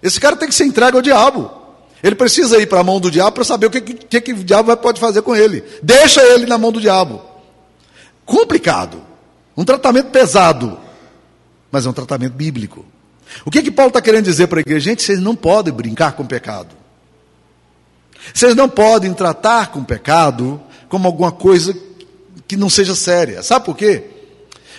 esse 0.02 0.20
cara 0.20 0.36
tem 0.36 0.48
que 0.48 0.54
ser 0.54 0.64
entregue 0.64 0.96
ao 0.96 1.02
diabo. 1.02 1.50
Ele 2.02 2.14
precisa 2.14 2.58
ir 2.58 2.66
para 2.66 2.80
a 2.80 2.84
mão 2.84 3.00
do 3.00 3.10
diabo 3.10 3.32
para 3.32 3.44
saber 3.44 3.66
o 3.66 3.70
que, 3.70 3.80
que, 3.80 4.20
que 4.20 4.32
o 4.32 4.44
diabo 4.44 4.76
pode 4.76 5.00
fazer 5.00 5.22
com 5.22 5.34
ele. 5.34 5.64
Deixa 5.82 6.22
ele 6.22 6.46
na 6.46 6.58
mão 6.58 6.70
do 6.70 6.80
diabo. 6.80 7.22
Complicado. 8.24 9.02
Um 9.56 9.64
tratamento 9.64 10.10
pesado 10.10 10.78
mas 11.70 11.84
é 11.84 11.90
um 11.90 11.92
tratamento 11.92 12.32
bíblico. 12.32 12.84
O 13.44 13.50
que, 13.50 13.62
que 13.62 13.70
Paulo 13.70 13.88
está 13.88 14.00
querendo 14.00 14.24
dizer 14.24 14.46
para 14.46 14.60
a 14.60 14.62
igreja? 14.62 14.80
Gente, 14.80 15.02
vocês 15.02 15.20
não 15.20 15.34
podem 15.36 15.72
brincar 15.72 16.12
com 16.12 16.22
o 16.22 16.26
pecado. 16.26 16.74
Vocês 18.32 18.54
não 18.54 18.68
podem 18.68 19.12
tratar 19.12 19.70
com 19.70 19.80
o 19.80 19.84
pecado 19.84 20.58
como 20.88 21.06
alguma 21.06 21.30
coisa 21.30 21.76
que 22.48 22.56
não 22.56 22.70
seja 22.70 22.94
séria. 22.94 23.42
Sabe 23.42 23.66
por 23.66 23.76
quê? 23.76 24.04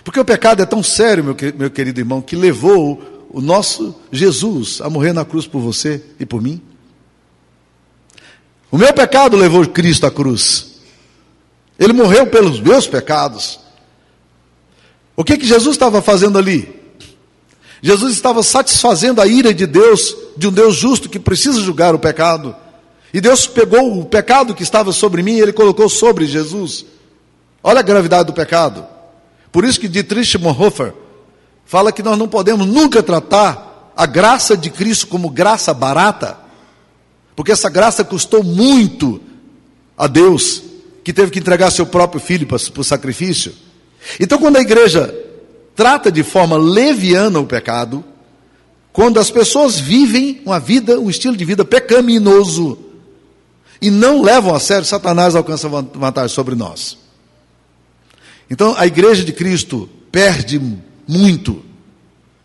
Porque 0.04 0.20
o 0.20 0.26
pecado 0.26 0.64
é 0.64 0.66
tão 0.66 0.82
sério, 0.82 1.24
meu, 1.24 1.36
meu 1.56 1.70
querido 1.70 2.00
irmão, 2.00 2.22
que 2.22 2.36
levou 2.36 3.00
o 3.30 3.42
nosso 3.42 3.96
Jesus 4.12 4.80
a 4.82 4.90
morrer 4.90 5.14
na 5.14 5.26
cruz 5.26 5.48
por 5.48 5.60
você 5.60 6.04
e 6.20 6.26
por 6.26 6.42
mim. 6.42 6.62
O 8.72 8.78
meu 8.78 8.94
pecado 8.94 9.38
levou 9.38 9.66
Cristo 9.68 10.06
à 10.06 10.12
cruz. 10.12 10.80
Ele 11.80 11.94
morreu 11.94 12.28
pelos 12.28 12.60
meus 12.60 12.88
pecados. 12.88 13.60
O 15.16 15.24
que, 15.24 15.38
que 15.38 15.46
Jesus 15.46 15.76
estava 15.76 16.02
fazendo 16.02 16.38
ali? 16.38 16.76
Jesus 17.82 18.14
estava 18.14 18.42
satisfazendo 18.42 19.22
a 19.22 19.28
ira 19.28 19.54
de 19.54 19.66
Deus, 19.66 20.16
de 20.36 20.48
um 20.48 20.52
Deus 20.52 20.76
justo 20.76 21.10
que 21.10 21.20
precisa 21.20 21.62
julgar 21.62 21.94
o 21.94 22.00
pecado. 22.00 22.56
E 23.14 23.22
Deus 23.22 23.48
pegou 23.48 24.00
o 24.00 24.06
pecado 24.06 24.54
que 24.54 24.64
estava 24.64 24.92
sobre 24.92 25.24
mim 25.24 25.36
e 25.36 25.42
ele 25.42 25.54
colocou 25.54 25.88
sobre 25.88 26.26
Jesus. 26.26 26.86
Olha 27.64 27.80
a 27.80 27.84
gravidade 27.84 28.28
do 28.28 28.34
pecado. 28.34 28.86
Por 29.52 29.64
isso 29.64 29.80
que 29.80 29.88
Dietrich 29.88 30.38
Bonhoeffer 30.38 30.94
fala 31.68 31.92
que 31.92 32.02
nós 32.02 32.18
não 32.18 32.28
podemos 32.28 32.66
nunca 32.66 33.04
tratar 33.04 33.92
a 33.96 34.06
graça 34.06 34.56
de 34.56 34.70
Cristo 34.70 35.08
como 35.08 35.30
graça 35.30 35.74
barata, 35.74 36.38
porque 37.36 37.52
essa 37.52 37.70
graça 37.70 38.04
custou 38.04 38.44
muito 38.44 39.22
a 39.98 40.08
Deus, 40.08 40.64
que 41.04 41.14
teve 41.14 41.32
que 41.32 41.40
entregar 41.40 41.70
seu 41.72 41.86
próprio 41.86 42.20
filho 42.20 42.48
para, 42.48 42.58
para 42.58 42.82
o 42.82 42.84
sacrifício. 42.84 43.54
Então, 44.20 44.40
quando 44.40 44.58
a 44.58 44.62
igreja 44.62 45.14
trata 45.76 46.12
de 46.12 46.24
forma 46.24 46.58
leviana 46.58 47.40
o 47.40 47.46
pecado, 47.46 48.04
quando 48.94 49.20
as 49.20 49.30
pessoas 49.30 49.80
vivem 49.80 50.42
uma 50.46 50.60
vida, 50.60 51.00
um 51.00 51.10
estilo 51.10 51.36
de 51.36 51.46
vida 51.46 51.64
pecaminoso 51.64 52.80
e 53.82 53.92
não 53.92 54.22
levam 54.24 54.56
a 54.56 54.60
sério, 54.60 54.86
Satanás 54.86 55.36
alcança 55.36 55.70
vantagem 55.70 56.34
sobre 56.34 56.56
nós. 56.56 56.98
Então 58.50 58.74
a 58.78 58.88
igreja 58.88 59.24
de 59.24 59.34
Cristo 59.34 59.88
perde 60.12 60.60
muito 61.08 61.64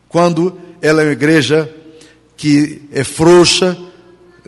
quando 0.08 0.58
ela 0.80 1.02
é 1.02 1.06
uma 1.06 1.12
igreja 1.12 1.72
que 2.36 2.88
é 2.92 3.04
frouxa 3.04 3.76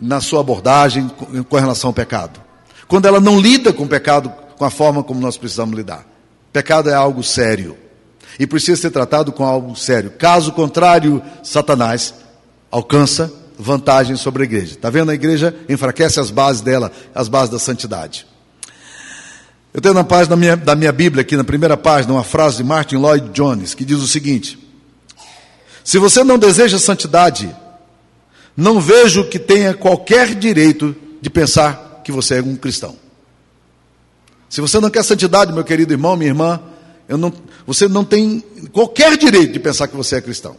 na 0.01 0.21
sua 0.21 0.41
abordagem 0.41 1.09
com 1.49 1.57
relação 1.57 1.89
ao 1.89 1.93
pecado. 1.93 2.41
Quando 2.87 3.07
ela 3.07 3.19
não 3.19 3.39
lida 3.39 3.73
com 3.73 3.83
o 3.83 3.87
pecado 3.87 4.31
com 4.57 4.65
a 4.65 4.69
forma 4.69 5.03
como 5.03 5.19
nós 5.19 5.37
precisamos 5.37 5.75
lidar. 5.75 6.05
Pecado 6.51 6.89
é 6.89 6.93
algo 6.93 7.23
sério 7.23 7.77
e 8.39 8.47
precisa 8.47 8.81
ser 8.81 8.91
tratado 8.91 9.31
com 9.31 9.43
algo 9.43 9.75
sério. 9.75 10.11
Caso 10.11 10.51
contrário, 10.51 11.21
Satanás 11.43 12.13
alcança 12.71 13.31
vantagem 13.57 14.15
sobre 14.15 14.43
a 14.43 14.45
igreja. 14.45 14.73
Está 14.73 14.89
vendo? 14.89 15.11
A 15.11 15.15
igreja 15.15 15.55
enfraquece 15.69 16.19
as 16.19 16.29
bases 16.29 16.61
dela, 16.61 16.91
as 17.13 17.27
bases 17.27 17.49
da 17.49 17.59
santidade. 17.59 18.27
Eu 19.75 19.81
tenho 19.81 19.93
na 19.93 20.05
página 20.05 20.29
da 20.29 20.35
minha, 20.37 20.55
da 20.55 20.73
minha 20.73 20.91
Bíblia, 20.93 21.21
aqui 21.21 21.35
na 21.35 21.43
primeira 21.43 21.75
página, 21.75 22.13
uma 22.13 22.23
frase 22.23 22.55
de 22.55 22.63
Martin 22.63 22.95
Lloyd 22.95 23.31
Jones, 23.33 23.73
que 23.73 23.83
diz 23.83 23.97
o 23.97 24.07
seguinte: 24.07 24.57
Se 25.83 25.97
você 25.97 26.23
não 26.23 26.39
deseja 26.39 26.79
santidade, 26.79 27.53
não 28.55 28.79
vejo 28.79 29.25
que 29.25 29.37
tenha 29.37 29.73
qualquer 29.73 30.33
direito 30.33 30.95
de 31.19 31.29
pensar 31.29 31.99
que 32.05 32.11
você 32.13 32.39
é 32.39 32.41
um 32.41 32.55
cristão. 32.55 32.95
Se 34.49 34.61
você 34.61 34.79
não 34.79 34.89
quer 34.89 35.03
santidade, 35.03 35.51
meu 35.51 35.65
querido 35.65 35.91
irmão, 35.91 36.15
minha 36.15 36.29
irmã, 36.29 36.61
não, 37.09 37.33
você 37.67 37.85
não 37.89 38.05
tem 38.05 38.41
qualquer 38.71 39.17
direito 39.17 39.51
de 39.51 39.59
pensar 39.59 39.89
que 39.89 39.95
você 39.97 40.15
é 40.15 40.21
cristão. 40.21 40.55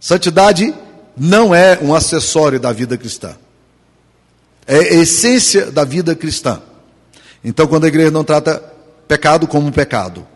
Santidade 0.00 0.74
não 1.14 1.54
é 1.54 1.78
um 1.82 1.94
acessório 1.94 2.58
da 2.58 2.72
vida 2.72 2.96
cristã. 2.96 3.36
É 4.66 4.78
a 4.78 4.94
essência 4.94 5.70
da 5.70 5.84
vida 5.84 6.14
cristã. 6.14 6.62
Então, 7.44 7.66
quando 7.66 7.84
a 7.84 7.88
igreja 7.88 8.10
não 8.10 8.24
trata 8.24 8.62
pecado 9.08 9.46
como 9.46 9.66
um 9.66 9.72
pecado, 9.72 10.26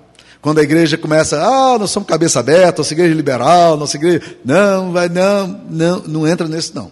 quando 0.41 0.59
a 0.59 0.63
igreja 0.63 0.97
começa, 0.97 1.41
ah, 1.43 1.79
nós 1.79 1.91
somos 1.91 2.09
cabeça 2.09 2.41
aberta, 2.41 2.81
nossa 2.81 2.95
igreja 2.95 3.13
é 3.13 3.17
liberal, 3.17 3.77
nossa 3.77 3.97
igreja. 3.97 4.23
Não, 4.45 4.93
vai, 4.93 5.09
não, 5.09 5.47
não, 5.69 5.99
não 6.01 6.27
entra 6.27 6.47
nesse 6.47 6.75
não. 6.75 6.91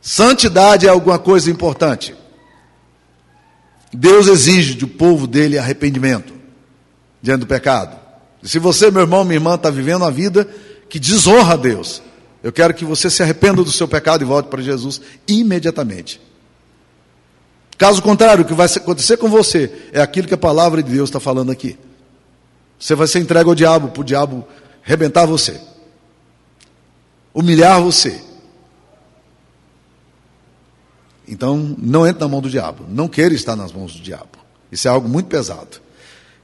Santidade 0.00 0.86
é 0.86 0.90
alguma 0.90 1.18
coisa 1.18 1.50
importante. 1.50 2.14
Deus 3.92 4.26
exige 4.26 4.74
do 4.74 4.88
povo 4.88 5.26
dele 5.26 5.58
arrependimento 5.58 6.32
diante 7.20 7.40
do 7.40 7.46
pecado. 7.46 7.96
E 8.42 8.48
se 8.48 8.58
você, 8.58 8.90
meu 8.90 9.02
irmão, 9.02 9.24
minha 9.24 9.36
irmã, 9.36 9.54
está 9.54 9.70
vivendo 9.70 10.02
uma 10.02 10.10
vida 10.10 10.48
que 10.88 10.98
desonra 10.98 11.54
a 11.54 11.56
Deus, 11.56 12.02
eu 12.42 12.52
quero 12.52 12.74
que 12.74 12.84
você 12.84 13.08
se 13.08 13.22
arrependa 13.22 13.62
do 13.62 13.70
seu 13.70 13.86
pecado 13.86 14.22
e 14.22 14.24
volte 14.24 14.48
para 14.48 14.62
Jesus 14.62 15.00
imediatamente. 15.28 16.20
Caso 17.82 18.00
contrário, 18.00 18.44
o 18.44 18.46
que 18.46 18.54
vai 18.54 18.68
acontecer 18.68 19.16
com 19.16 19.28
você 19.28 19.88
é 19.92 20.00
aquilo 20.00 20.28
que 20.28 20.34
a 20.34 20.38
palavra 20.38 20.80
de 20.84 20.92
Deus 20.92 21.08
está 21.08 21.18
falando 21.18 21.50
aqui. 21.50 21.76
Você 22.78 22.94
vai 22.94 23.08
ser 23.08 23.18
entregue 23.18 23.48
ao 23.48 23.56
diabo, 23.56 23.88
para 23.88 24.00
o 24.00 24.04
diabo 24.04 24.46
rebentar 24.84 25.26
você, 25.26 25.60
humilhar 27.34 27.82
você. 27.82 28.22
Então, 31.26 31.74
não 31.76 32.06
entre 32.06 32.20
na 32.20 32.28
mão 32.28 32.40
do 32.40 32.48
diabo. 32.48 32.84
Não 32.88 33.08
queira 33.08 33.34
estar 33.34 33.56
nas 33.56 33.72
mãos 33.72 33.96
do 33.96 34.00
diabo. 34.00 34.38
Isso 34.70 34.86
é 34.86 34.90
algo 34.92 35.08
muito 35.08 35.26
pesado. 35.26 35.80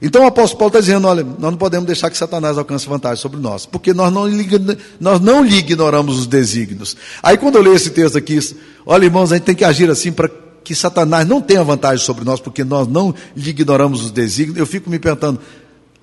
Então 0.01 0.23
o 0.23 0.27
apóstolo 0.27 0.59
Paulo 0.59 0.71
está 0.71 0.81
dizendo: 0.81 1.07
olha, 1.07 1.23
nós 1.23 1.51
não 1.51 1.57
podemos 1.57 1.87
deixar 1.87 2.09
que 2.09 2.17
Satanás 2.17 2.57
alcance 2.57 2.85
vantagem 2.85 3.21
sobre 3.21 3.39
nós, 3.39 3.65
porque 3.65 3.93
nós 3.93 4.11
não, 4.11 4.25
nós 4.99 5.21
não 5.21 5.41
lhe 5.41 5.55
ignoramos 5.55 6.19
os 6.19 6.27
desígnios. 6.27 6.97
Aí 7.23 7.37
quando 7.37 7.55
eu 7.55 7.61
leio 7.61 7.77
esse 7.77 7.91
texto 7.91 8.17
aqui, 8.17 8.39
olha 8.85 9.05
irmãos, 9.05 9.31
a 9.31 9.37
gente 9.37 9.45
tem 9.45 9.55
que 9.55 9.63
agir 9.63 9.89
assim 9.89 10.11
para 10.11 10.29
que 10.69 10.75
Satanás 10.75 11.27
não 11.27 11.41
tenha 11.41 11.63
vantagem 11.63 12.05
sobre 12.05 12.23
nós, 12.23 12.39
porque 12.39 12.63
nós 12.63 12.87
não 12.87 13.11
lhe 13.35 13.49
ignoramos 13.49 14.05
os 14.05 14.11
desígnios. 14.11 14.59
Eu 14.59 14.67
fico 14.67 14.87
me 14.87 14.99
perguntando: 14.99 15.41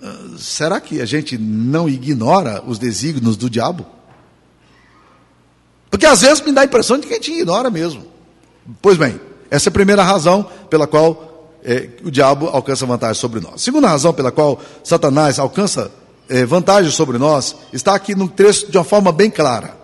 ah, 0.03 0.17
será 0.37 0.81
que 0.81 1.01
a 1.01 1.05
gente 1.05 1.39
não 1.39 1.89
ignora 1.89 2.61
os 2.67 2.77
desígnios 2.77 3.37
do 3.37 3.49
diabo? 3.49 3.87
Porque 5.89 6.05
às 6.05 6.23
vezes 6.23 6.45
me 6.45 6.51
dá 6.51 6.63
a 6.63 6.65
impressão 6.65 6.99
de 6.99 7.07
que 7.07 7.13
a 7.13 7.17
gente 7.17 7.31
ignora 7.31 7.71
mesmo. 7.71 8.05
Pois 8.83 8.99
bem, 8.99 9.21
essa 9.49 9.69
é 9.69 9.71
a 9.71 9.73
primeira 9.73 10.03
razão 10.03 10.45
pela 10.69 10.89
qual 10.89 11.55
é, 11.63 11.91
o 12.03 12.11
diabo 12.11 12.49
alcança 12.49 12.85
vantagem 12.85 13.21
sobre 13.21 13.39
nós. 13.39 13.63
Segunda 13.63 13.87
razão 13.87 14.13
pela 14.13 14.33
qual 14.33 14.61
Satanás 14.83 15.39
alcança 15.39 15.93
é, 16.29 16.45
vantagem 16.45 16.91
sobre 16.91 17.19
nós 17.19 17.55
está 17.73 17.95
aqui 17.95 18.17
no 18.17 18.27
texto 18.27 18.69
de 18.69 18.77
uma 18.77 18.83
forma 18.83 19.13
bem 19.13 19.31
clara. 19.31 19.77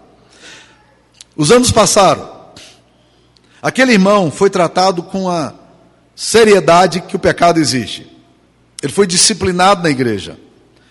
Os 1.36 1.52
anos 1.52 1.70
passaram. 1.70 2.31
Aquele 3.62 3.92
irmão 3.92 4.28
foi 4.28 4.50
tratado 4.50 5.04
com 5.04 5.30
a 5.30 5.54
seriedade 6.16 7.00
que 7.00 7.14
o 7.14 7.18
pecado 7.18 7.60
exige. 7.60 8.10
Ele 8.82 8.92
foi 8.92 9.06
disciplinado 9.06 9.84
na 9.84 9.90
igreja. 9.90 10.36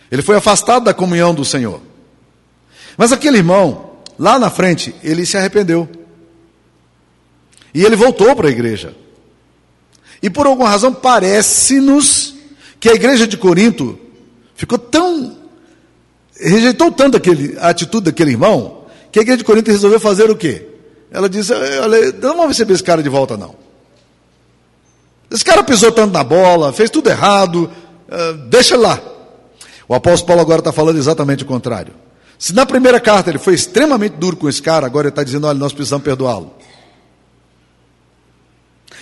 Ele 0.09 0.21
foi 0.21 0.37
afastado 0.37 0.85
da 0.85 0.93
comunhão 0.93 1.35
do 1.35 1.43
Senhor. 1.43 1.81
Mas 2.95 3.11
aquele 3.11 3.37
irmão, 3.37 3.97
lá 4.17 4.39
na 4.39 4.49
frente, 4.49 4.95
ele 5.03 5.25
se 5.25 5.35
arrependeu. 5.35 5.89
E 7.73 7.83
ele 7.83 7.97
voltou 7.97 8.33
para 8.37 8.47
a 8.47 8.51
igreja. 8.51 8.95
E 10.23 10.29
por 10.29 10.45
alguma 10.45 10.69
razão 10.69 10.93
parece-nos 10.93 12.35
que 12.79 12.87
a 12.89 12.93
igreja 12.93 13.27
de 13.27 13.35
Corinto 13.35 13.99
ficou 14.55 14.77
tão. 14.77 15.37
rejeitou 16.39 16.89
tanto 16.89 17.17
aquele, 17.17 17.57
a 17.59 17.69
atitude 17.69 18.05
daquele 18.05 18.31
irmão, 18.31 18.85
que 19.11 19.19
a 19.19 19.21
igreja 19.21 19.39
de 19.39 19.43
Corinto 19.43 19.69
resolveu 19.69 19.99
fazer 19.99 20.31
o 20.31 20.37
quê? 20.37 20.70
Ela 21.11 21.29
disse: 21.29 21.53
Olha, 21.53 22.11
não 22.13 22.37
vamos 22.37 22.47
receber 22.47 22.73
esse 22.73 22.83
cara 22.83 23.03
de 23.03 23.09
volta, 23.09 23.35
não. 23.35 23.53
Esse 25.29 25.43
cara 25.43 25.63
pisou 25.63 25.91
tanto 25.91 26.13
na 26.13 26.23
bola, 26.23 26.73
fez 26.73 26.89
tudo 26.89 27.09
errado, 27.09 27.69
uh, 28.09 28.33
deixa 28.49 28.77
lá. 28.77 28.99
O 29.87 29.93
apóstolo 29.93 30.27
Paulo 30.27 30.41
agora 30.41 30.59
está 30.59 30.71
falando 30.71 30.97
exatamente 30.97 31.43
o 31.43 31.47
contrário. 31.47 31.93
Se 32.39 32.53
na 32.53 32.65
primeira 32.65 32.99
carta 32.99 33.29
ele 33.29 33.37
foi 33.37 33.53
extremamente 33.53 34.13
duro 34.13 34.35
com 34.35 34.49
esse 34.49 34.61
cara, 34.61 34.85
agora 34.85 35.07
ele 35.07 35.11
está 35.11 35.23
dizendo: 35.23 35.47
olha, 35.47 35.59
nós 35.59 35.73
precisamos 35.73 36.03
perdoá-lo. 36.03 36.53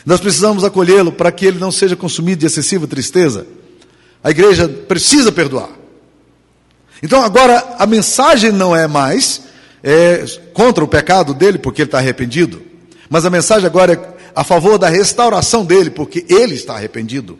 Nós 0.05 0.19
precisamos 0.19 0.63
acolhê-lo 0.63 1.11
para 1.11 1.31
que 1.31 1.45
ele 1.45 1.59
não 1.59 1.71
seja 1.71 1.95
consumido 1.95 2.39
de 2.39 2.45
excessiva 2.45 2.87
tristeza. 2.87 3.45
A 4.23 4.31
igreja 4.31 4.67
precisa 4.67 5.31
perdoar. 5.31 5.69
Então 7.01 7.21
agora 7.21 7.75
a 7.77 7.85
mensagem 7.85 8.51
não 8.51 8.75
é 8.75 8.87
mais 8.87 9.48
é, 9.83 10.25
contra 10.53 10.83
o 10.83 10.87
pecado 10.87 11.33
dele, 11.33 11.57
porque 11.57 11.81
ele 11.81 11.87
está 11.87 11.99
arrependido, 11.99 12.61
mas 13.09 13.25
a 13.25 13.29
mensagem 13.29 13.65
agora 13.65 13.93
é 13.93 14.19
a 14.35 14.43
favor 14.43 14.77
da 14.77 14.87
restauração 14.89 15.65
dele, 15.65 15.89
porque 15.89 16.25
ele 16.29 16.55
está 16.55 16.75
arrependido. 16.75 17.37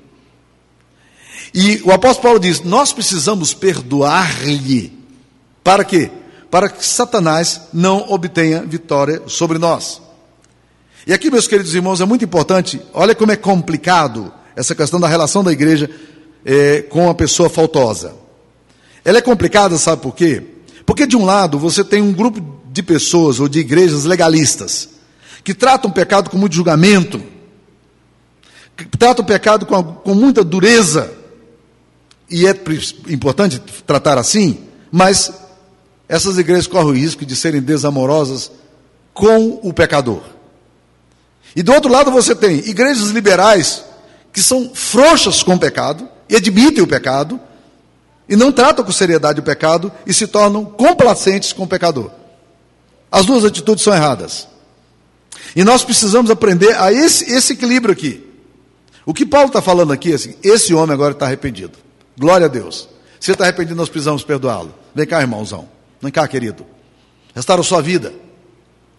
E 1.53 1.81
o 1.83 1.91
apóstolo 1.91 2.23
Paulo 2.23 2.39
diz: 2.39 2.61
Nós 2.61 2.93
precisamos 2.93 3.53
perdoar-lhe. 3.53 4.97
Para 5.63 5.83
quê? 5.83 6.11
Para 6.49 6.69
que 6.69 6.85
Satanás 6.85 7.61
não 7.73 8.11
obtenha 8.11 8.63
vitória 8.63 9.21
sobre 9.27 9.57
nós. 9.57 10.01
E 11.05 11.13
aqui, 11.13 11.31
meus 11.31 11.47
queridos 11.47 11.73
irmãos, 11.73 12.01
é 12.01 12.05
muito 12.05 12.25
importante, 12.25 12.81
olha 12.93 13.15
como 13.15 13.31
é 13.31 13.35
complicado 13.35 14.31
essa 14.55 14.75
questão 14.75 14.99
da 14.99 15.07
relação 15.07 15.43
da 15.43 15.51
igreja 15.51 15.89
é, 16.45 16.81
com 16.83 17.09
a 17.09 17.15
pessoa 17.15 17.49
faltosa. 17.49 18.13
Ela 19.05 19.19
é 19.19 19.21
complicada, 19.21 19.77
sabe 19.77 20.01
por 20.01 20.13
quê? 20.13 20.43
Porque, 20.89 21.05
de 21.05 21.15
um 21.15 21.23
lado, 21.23 21.59
você 21.59 21.83
tem 21.83 22.01
um 22.01 22.11
grupo 22.11 22.43
de 22.71 22.81
pessoas 22.81 23.39
ou 23.39 23.47
de 23.47 23.59
igrejas 23.59 24.05
legalistas 24.05 24.89
que 25.43 25.53
tratam 25.53 25.91
o 25.91 25.93
pecado 25.93 26.31
com 26.31 26.37
muito 26.39 26.55
julgamento, 26.55 27.21
que 28.75 28.97
tratam 28.97 29.23
o 29.23 29.27
pecado 29.27 29.67
com, 29.67 29.83
com 29.83 30.15
muita 30.15 30.43
dureza, 30.43 31.13
e 32.27 32.47
é 32.47 32.55
importante 33.07 33.61
tratar 33.85 34.17
assim, 34.17 34.61
mas 34.91 35.31
essas 36.07 36.39
igrejas 36.39 36.65
correm 36.65 36.89
o 36.89 36.95
risco 36.95 37.23
de 37.23 37.35
serem 37.35 37.61
desamorosas 37.61 38.51
com 39.13 39.59
o 39.61 39.71
pecador. 39.71 40.23
E 41.55 41.61
do 41.61 41.71
outro 41.71 41.91
lado 41.91 42.09
você 42.09 42.33
tem 42.33 42.67
igrejas 42.67 43.09
liberais 43.09 43.85
que 44.33 44.41
são 44.41 44.71
frouxas 44.73 45.43
com 45.43 45.53
o 45.53 45.59
pecado, 45.59 46.09
e 46.27 46.35
admitem 46.35 46.83
o 46.83 46.87
pecado, 46.87 47.39
e 48.29 48.35
não 48.35 48.51
tratam 48.51 48.85
com 48.85 48.91
seriedade 48.91 49.39
o 49.39 49.43
pecado 49.43 49.91
e 50.05 50.13
se 50.13 50.27
tornam 50.27 50.63
complacentes 50.63 51.51
com 51.51 51.63
o 51.63 51.67
pecador. 51.67 52.11
As 53.11 53.25
duas 53.25 53.43
atitudes 53.43 53.83
são 53.83 53.93
erradas. 53.93 54.47
E 55.55 55.63
nós 55.63 55.83
precisamos 55.83 56.29
aprender 56.29 56.77
a 56.79 56.93
esse, 56.93 57.31
esse 57.31 57.53
equilíbrio 57.53 57.91
aqui. 57.91 58.23
O 59.03 59.13
que 59.13 59.25
Paulo 59.25 59.47
está 59.47 59.61
falando 59.61 59.91
aqui 59.91 60.11
é 60.11 60.15
assim: 60.15 60.35
esse 60.43 60.73
homem 60.75 60.93
agora 60.93 61.13
está 61.13 61.25
arrependido. 61.25 61.79
Glória 62.17 62.45
a 62.45 62.49
Deus. 62.49 62.87
Se 63.19 63.31
está 63.31 63.45
arrependido, 63.45 63.75
nós 63.75 63.89
precisamos 63.89 64.23
perdoá-lo. 64.23 64.73
Vem 64.93 65.07
cá, 65.07 65.21
irmãozão. 65.21 65.67
Vem 65.99 66.11
cá, 66.11 66.27
querido. 66.27 66.65
Restaura 67.33 67.63
sua 67.63 67.81
vida. 67.81 68.13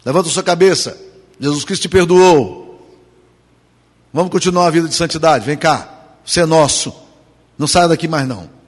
Levanta 0.05 0.27
sua 0.27 0.43
cabeça. 0.43 0.97
Jesus 1.39 1.63
Cristo 1.63 1.83
te 1.83 1.89
perdoou. 1.89 2.85
Vamos 4.13 4.31
continuar 4.31 4.67
a 4.67 4.69
vida 4.69 4.89
de 4.89 4.93
santidade. 4.93 5.45
Vem 5.45 5.57
cá, 5.57 5.89
você 6.25 6.41
é 6.41 6.45
nosso. 6.45 6.93
Não 7.57 7.65
saia 7.65 7.87
daqui 7.87 8.07
mais 8.07 8.27
não. 8.27 8.60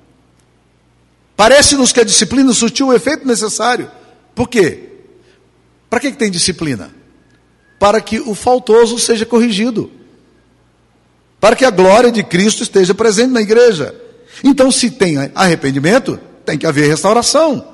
Parece-nos 1.36 1.92
que 1.92 2.00
a 2.00 2.04
disciplina 2.04 2.54
surtiu 2.54 2.88
o 2.88 2.94
efeito 2.94 3.28
necessário. 3.28 3.90
Por 4.36 4.48
quê? 4.48 4.90
Para 5.90 6.00
que, 6.00 6.12
que 6.12 6.18
tem 6.18 6.32
disciplina? 6.32 6.94
Para 7.80 8.00
que 8.02 8.20
o 8.20 8.34
faltoso 8.34 8.98
seja 9.00 9.26
corrigido. 9.26 9.92
Para 11.40 11.56
que 11.56 11.66
a 11.66 11.70
glória 11.70 12.12
de 12.12 12.24
Cristo 12.24 12.64
esteja 12.64 12.94
presente 12.94 13.32
na 13.32 13.42
igreja. 13.42 13.94
Então, 14.44 14.72
se 14.72 14.90
tem 14.90 15.18
arrependimento, 15.36 16.20
tem 16.46 16.58
que 16.58 16.66
haver 16.66 16.88
restauração. 16.88 17.68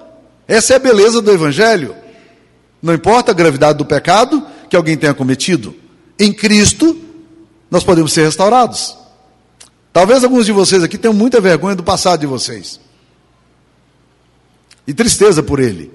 Essa 0.47 0.73
é 0.73 0.75
a 0.77 0.79
beleza 0.79 1.21
do 1.21 1.31
Evangelho. 1.31 1.95
Não 2.81 2.93
importa 2.93 3.31
a 3.31 3.35
gravidade 3.35 3.77
do 3.77 3.85
pecado, 3.85 4.45
que 4.69 4.75
alguém 4.75 4.97
tenha 4.97 5.13
cometido. 5.13 5.75
Em 6.17 6.33
Cristo, 6.33 6.99
nós 7.69 7.83
podemos 7.83 8.11
ser 8.11 8.23
restaurados. 8.23 8.97
Talvez 9.93 10.23
alguns 10.23 10.45
de 10.45 10.51
vocês 10.51 10.81
aqui 10.81 10.97
tenham 10.97 11.13
muita 11.13 11.39
vergonha 11.39 11.75
do 11.75 11.83
passado 11.83 12.19
de 12.21 12.27
vocês. 12.27 12.79
E 14.89 14.93
tristeza 14.95 15.43
por 15.43 15.59
ele. 15.59 15.91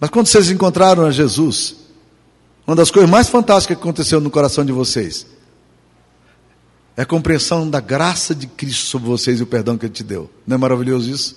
Mas 0.00 0.08
quando 0.08 0.26
vocês 0.26 0.50
encontraram 0.50 1.04
a 1.04 1.10
Jesus, 1.10 1.76
uma 2.66 2.74
das 2.74 2.90
coisas 2.90 3.10
mais 3.10 3.28
fantásticas 3.28 3.76
que 3.76 3.82
aconteceu 3.82 4.22
no 4.22 4.30
coração 4.30 4.64
de 4.64 4.72
vocês 4.72 5.26
é 6.96 7.02
a 7.02 7.06
compreensão 7.06 7.68
da 7.68 7.78
graça 7.78 8.34
de 8.34 8.46
Cristo 8.46 8.86
sobre 8.86 9.06
vocês 9.06 9.38
e 9.38 9.42
o 9.42 9.46
perdão 9.46 9.76
que 9.76 9.84
Ele 9.84 9.92
te 9.92 10.02
deu. 10.02 10.30
Não 10.46 10.54
é 10.54 10.58
maravilhoso 10.58 11.10
isso? 11.10 11.36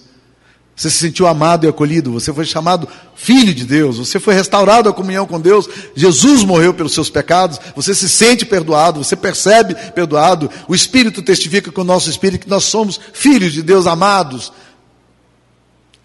Você 0.73 0.89
se 0.89 0.99
sentiu 0.99 1.27
amado 1.27 1.65
e 1.65 1.69
acolhido, 1.69 2.13
você 2.13 2.31
foi 2.31 2.45
chamado 2.45 2.87
filho 3.13 3.53
de 3.53 3.65
Deus, 3.65 3.97
você 3.97 4.17
foi 4.17 4.33
restaurado 4.33 4.87
à 4.87 4.93
comunhão 4.93 5.27
com 5.27 5.37
Deus, 5.37 5.67
Jesus 5.93 6.45
morreu 6.45 6.73
pelos 6.73 6.93
seus 6.93 7.09
pecados, 7.09 7.59
você 7.75 7.93
se 7.93 8.07
sente 8.07 8.45
perdoado, 8.45 9.03
você 9.03 9.17
percebe 9.17 9.75
perdoado, 9.91 10.49
o 10.65 10.73
Espírito 10.73 11.21
testifica 11.21 11.73
com 11.73 11.81
o 11.81 11.83
nosso 11.83 12.09
Espírito 12.09 12.45
que 12.45 12.49
nós 12.49 12.63
somos 12.63 12.97
filhos 13.11 13.51
de 13.51 13.61
Deus 13.61 13.85
amados. 13.85 14.53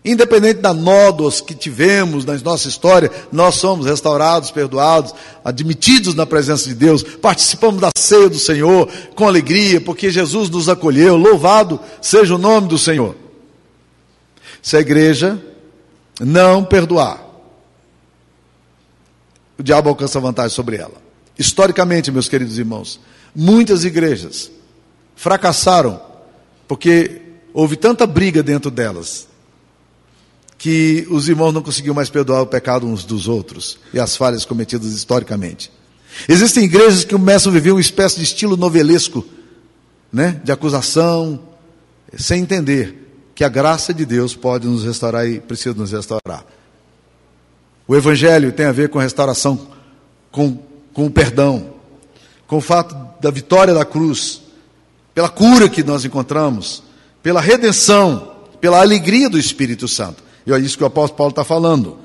Independente 0.06 0.60
da 0.60 0.72
nódos 0.72 1.40
que 1.40 1.52
tivemos 1.52 2.24
na 2.24 2.38
nossa 2.38 2.68
história, 2.68 3.10
nós 3.32 3.56
somos 3.56 3.86
restaurados, 3.86 4.52
perdoados, 4.52 5.12
admitidos 5.44 6.14
na 6.14 6.24
presença 6.24 6.68
de 6.68 6.76
Deus, 6.76 7.02
participamos 7.02 7.80
da 7.80 7.90
ceia 7.98 8.28
do 8.28 8.38
Senhor 8.38 8.88
com 9.16 9.26
alegria, 9.26 9.80
porque 9.80 10.08
Jesus 10.08 10.48
nos 10.48 10.68
acolheu, 10.68 11.16
louvado 11.16 11.80
seja 12.00 12.36
o 12.36 12.38
nome 12.38 12.68
do 12.68 12.78
Senhor. 12.78 13.16
Se 14.62 14.76
a 14.76 14.80
igreja 14.80 15.42
não 16.20 16.64
perdoar, 16.64 17.20
o 19.58 19.62
diabo 19.64 19.88
alcança 19.88 20.20
vantagem 20.20 20.54
sobre 20.54 20.76
ela. 20.76 20.94
Historicamente, 21.36 22.12
meus 22.12 22.28
queridos 22.28 22.58
irmãos, 22.58 23.00
muitas 23.34 23.84
igrejas 23.84 24.52
fracassaram 25.16 26.00
porque 26.68 27.22
houve 27.52 27.74
tanta 27.74 28.06
briga 28.06 28.40
dentro 28.40 28.70
delas 28.70 29.26
que 30.58 31.06
os 31.10 31.28
irmãos 31.28 31.52
não 31.52 31.62
conseguiam 31.62 31.94
mais 31.94 32.08
perdoar 32.08 32.42
o 32.42 32.46
pecado 32.46 32.86
uns 32.86 33.04
dos 33.04 33.28
outros 33.28 33.78
e 33.92 34.00
as 34.00 34.16
falhas 34.16 34.44
cometidas 34.44 34.92
historicamente. 34.92 35.70
Existem 36.28 36.64
igrejas 36.64 37.04
que 37.04 37.12
começam 37.12 37.50
a 37.50 37.54
viver 37.54 37.72
uma 37.72 37.80
espécie 37.80 38.16
de 38.16 38.24
estilo 38.24 38.56
novelesco, 38.56 39.24
né, 40.12 40.40
de 40.42 40.50
acusação, 40.50 41.40
sem 42.16 42.40
entender 42.40 43.30
que 43.34 43.44
a 43.44 43.48
graça 43.48 43.92
de 43.92 44.06
Deus 44.06 44.34
pode 44.34 44.66
nos 44.66 44.84
restaurar 44.84 45.28
e 45.28 45.40
precisa 45.40 45.74
nos 45.74 45.92
restaurar. 45.92 46.44
O 47.86 47.94
Evangelho 47.94 48.50
tem 48.50 48.66
a 48.66 48.72
ver 48.72 48.88
com 48.88 48.98
restauração, 48.98 49.68
com 50.32 50.58
com 50.96 51.04
o 51.04 51.10
perdão, 51.10 51.74
com 52.46 52.56
o 52.56 52.60
fato 52.62 52.96
da 53.20 53.30
vitória 53.30 53.74
da 53.74 53.84
cruz, 53.84 54.40
pela 55.14 55.28
cura 55.28 55.68
que 55.68 55.84
nós 55.84 56.06
encontramos, 56.06 56.82
pela 57.22 57.38
redenção, 57.38 58.32
pela 58.62 58.80
alegria 58.80 59.28
do 59.28 59.38
Espírito 59.38 59.86
Santo. 59.86 60.24
E 60.46 60.52
é 60.52 60.58
isso 60.58 60.78
que 60.78 60.84
o 60.84 60.86
apóstolo 60.86 61.16
Paulo 61.16 61.30
está 61.30 61.44
falando. 61.44 61.98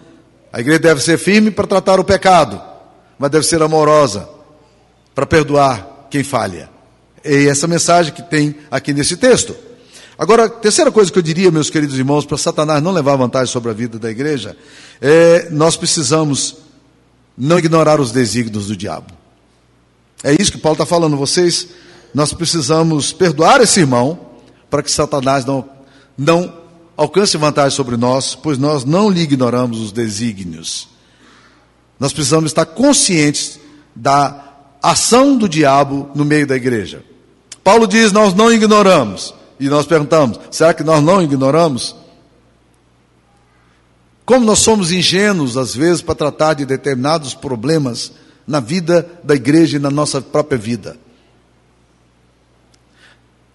A 0.52 0.60
igreja 0.60 0.80
deve 0.80 1.02
ser 1.02 1.18
firme 1.18 1.52
para 1.52 1.68
tratar 1.68 2.00
o 2.00 2.04
pecado, 2.04 2.62
mas 3.18 3.30
deve 3.30 3.46
ser 3.46 3.62
amorosa 3.62 4.28
para 5.14 5.26
perdoar 5.26 6.08
quem 6.10 6.24
falha. 6.24 6.70
É 7.24 7.46
essa 7.46 7.68
mensagem 7.68 8.14
que 8.14 8.24
tem 8.24 8.56
aqui 8.70 8.94
nesse 8.94 9.16
texto. 9.16 9.56
Agora, 10.18 10.46
a 10.46 10.50
terceira 10.50 10.92
coisa 10.92 11.12
que 11.12 11.18
eu 11.18 11.24
diria, 11.24 11.50
meus 11.52 11.70
queridos 11.70 11.98
irmãos, 11.98 12.26
para 12.26 12.38
Satanás 12.38 12.82
não 12.82 12.92
levar 12.92 13.16
vantagem 13.16 13.52
sobre 13.52 13.72
a 13.72 13.74
vida 13.74 13.98
da 13.98 14.10
igreja, 14.10 14.58
é 15.00 15.48
nós 15.52 15.78
precisamos 15.78 16.58
não 17.38 17.58
ignorar 17.58 18.00
os 18.00 18.12
desígnios 18.12 18.68
do 18.68 18.76
diabo. 18.76 19.14
É 20.24 20.36
isso 20.40 20.52
que 20.52 20.58
Paulo 20.58 20.76
está 20.76 20.86
falando. 20.86 21.18
Vocês, 21.18 21.70
nós 22.14 22.34
precisamos 22.34 23.12
perdoar 23.14 23.62
esse 23.62 23.80
irmão 23.80 24.20
para 24.70 24.84
que 24.84 24.92
Satanás 24.92 25.46
não, 25.46 25.68
não 26.18 26.61
alcance 27.02 27.38
vantagem 27.38 27.76
sobre 27.76 27.98
nós, 27.98 28.36
pois 28.36 28.58
nós 28.58 28.86
não 28.86 29.10
lhe 29.10 29.22
ignoramos 29.22 29.80
os 29.80 29.92
desígnios. 29.92 30.88
Nós 32.00 32.14
precisamos 32.14 32.52
estar 32.52 32.66
conscientes 32.66 33.60
da 33.96 34.44
ação 34.82 35.38
do 35.38 35.48
diabo 35.48 36.10
no 36.16 36.26
meio 36.26 36.48
da 36.48 36.56
igreja. 36.56 37.04
Paulo 37.64 37.88
diz: 37.88 38.12
Nós 38.12 38.34
não 38.34 38.52
ignoramos. 38.52 39.34
E 39.60 39.70
nós 39.70 39.86
perguntamos: 39.86 40.40
será 40.50 40.74
que 40.74 40.84
nós 40.84 41.04
não 41.04 41.22
ignoramos? 41.22 41.96
Como 44.26 44.46
nós 44.46 44.60
somos 44.60 44.92
ingênuos, 44.92 45.58
às 45.58 45.76
vezes, 45.76 46.02
para 46.02 46.16
tratar 46.16 46.54
de 46.56 46.66
determinados 46.66 47.34
problemas 47.34 48.12
na 48.48 48.60
vida 48.60 49.08
da 49.24 49.36
igreja 49.36 49.78
e 49.78 49.80
na 49.80 49.92
nossa 49.92 50.22
própria 50.22 50.58
vida. 50.58 50.98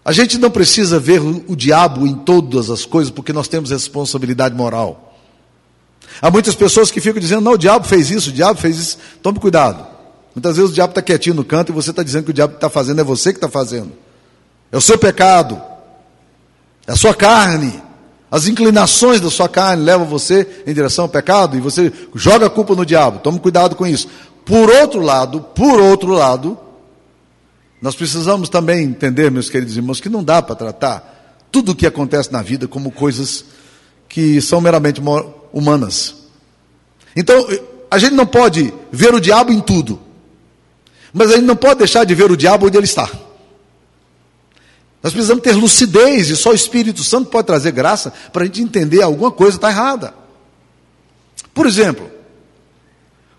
A 0.07 0.13
gente 0.13 0.39
não 0.39 0.53
precisa 0.53 1.01
ver 1.01 1.21
o 1.21 1.57
diabo 1.57 2.07
em 2.07 2.15
todas 2.15 2.71
as 2.71 2.87
coisas, 2.87 3.11
porque 3.11 3.33
nós 3.33 3.49
temos 3.49 3.71
responsabilidade 3.71 4.55
moral. 4.55 5.19
Há 6.23 6.31
muitas 6.31 6.55
pessoas 6.55 6.93
que 6.93 7.01
ficam 7.01 7.21
dizendo: 7.21 7.41
não, 7.41 7.55
o 7.55 7.59
diabo 7.59 7.85
fez 7.85 8.13
isso, 8.13 8.31
o 8.31 8.33
diabo 8.33 8.61
fez 8.61 8.79
isso. 8.79 8.99
Tome 9.21 9.41
cuidado. 9.41 9.85
Muitas 10.33 10.59
vezes 10.59 10.71
o 10.71 10.75
diabo 10.75 10.93
está 10.93 11.03
quietinho 11.03 11.35
no 11.35 11.45
canto 11.45 11.73
e 11.73 11.75
você 11.75 11.91
está 11.91 12.05
dizendo 12.05 12.23
que 12.23 12.31
o 12.31 12.33
diabo 12.33 12.55
está 12.55 12.71
fazendo, 12.71 13.01
é 13.01 13.05
você 13.05 13.33
que 13.33 13.39
está 13.39 13.49
fazendo. 13.49 13.91
É 14.71 14.77
o 14.77 14.81
seu 14.81 14.97
pecado, 14.97 15.61
é 16.87 16.93
a 16.93 16.97
sua 16.97 17.13
carne. 17.13 17.83
As 18.31 18.47
inclinações 18.47 19.21
da 19.21 19.29
sua 19.29 19.49
carne 19.49 19.83
levam 19.83 20.07
você 20.07 20.63
em 20.69 20.73
direção 20.73 21.07
ao 21.07 21.09
pecado 21.09 21.57
e 21.57 21.61
você 21.61 21.93
joga 22.15 22.47
a 22.47 22.51
culpa 22.51 22.77
no 22.77 22.87
diabo. 22.87 23.19
Tome 23.19 23.41
cuidado 23.41 23.75
com 23.75 23.85
isso. 23.85 24.09
Por 24.45 24.71
outro 24.71 25.01
lado, 25.01 25.41
por 25.41 25.81
outro 25.81 26.13
lado, 26.13 26.57
nós 27.81 27.95
precisamos 27.95 28.49
também 28.49 28.85
entender, 28.85 29.31
meus 29.31 29.51
queridos 29.51 29.77
irmãos, 29.77 30.01
que 30.01 30.09
não 30.09 30.25
dá 30.25 30.41
para 30.41 30.55
tratar 30.55 31.47
tudo 31.53 31.73
o 31.73 31.75
que 31.75 31.87
acontece 31.87 32.33
na 32.33 32.43
vida 32.43 32.67
como 32.67 32.91
coisas 32.91 33.45
que 34.09 34.41
são 34.41 34.61
meramente 34.61 35.01
humanas. 35.53 36.15
Então, 37.15 37.47
a 37.91 37.99
gente 37.99 38.15
não 38.15 38.27
pode 38.27 38.73
ver 38.91 39.15
o 39.15 39.21
diabo 39.21 39.53
em 39.53 39.61
tudo, 39.61 40.01
mas 41.13 41.31
a 41.31 41.37
gente 41.37 41.47
não 41.47 41.57
pode 41.57 41.79
deixar 41.79 42.05
de 42.05 42.15
ver 42.15 42.31
o 42.31 42.37
diabo 42.37 42.67
onde 42.67 42.77
ele 42.77 42.85
está. 42.85 43.11
Nós 45.03 45.13
precisamos 45.13 45.43
ter 45.43 45.53
lucidez 45.53 46.31
e 46.31 46.37
só 46.37 46.51
o 46.51 46.55
Espírito 46.55 47.05
Santo 47.05 47.31
pode 47.31 47.47
trazer 47.47 47.71
graça 47.71 48.13
para 48.33 48.43
a 48.43 48.47
gente 48.47 48.61
entender 48.61 49.03
alguma 49.03 49.31
coisa 49.31 49.57
está 49.57 49.71
errada. 49.71 50.13
Por 51.55 51.67
exemplo, 51.67 52.11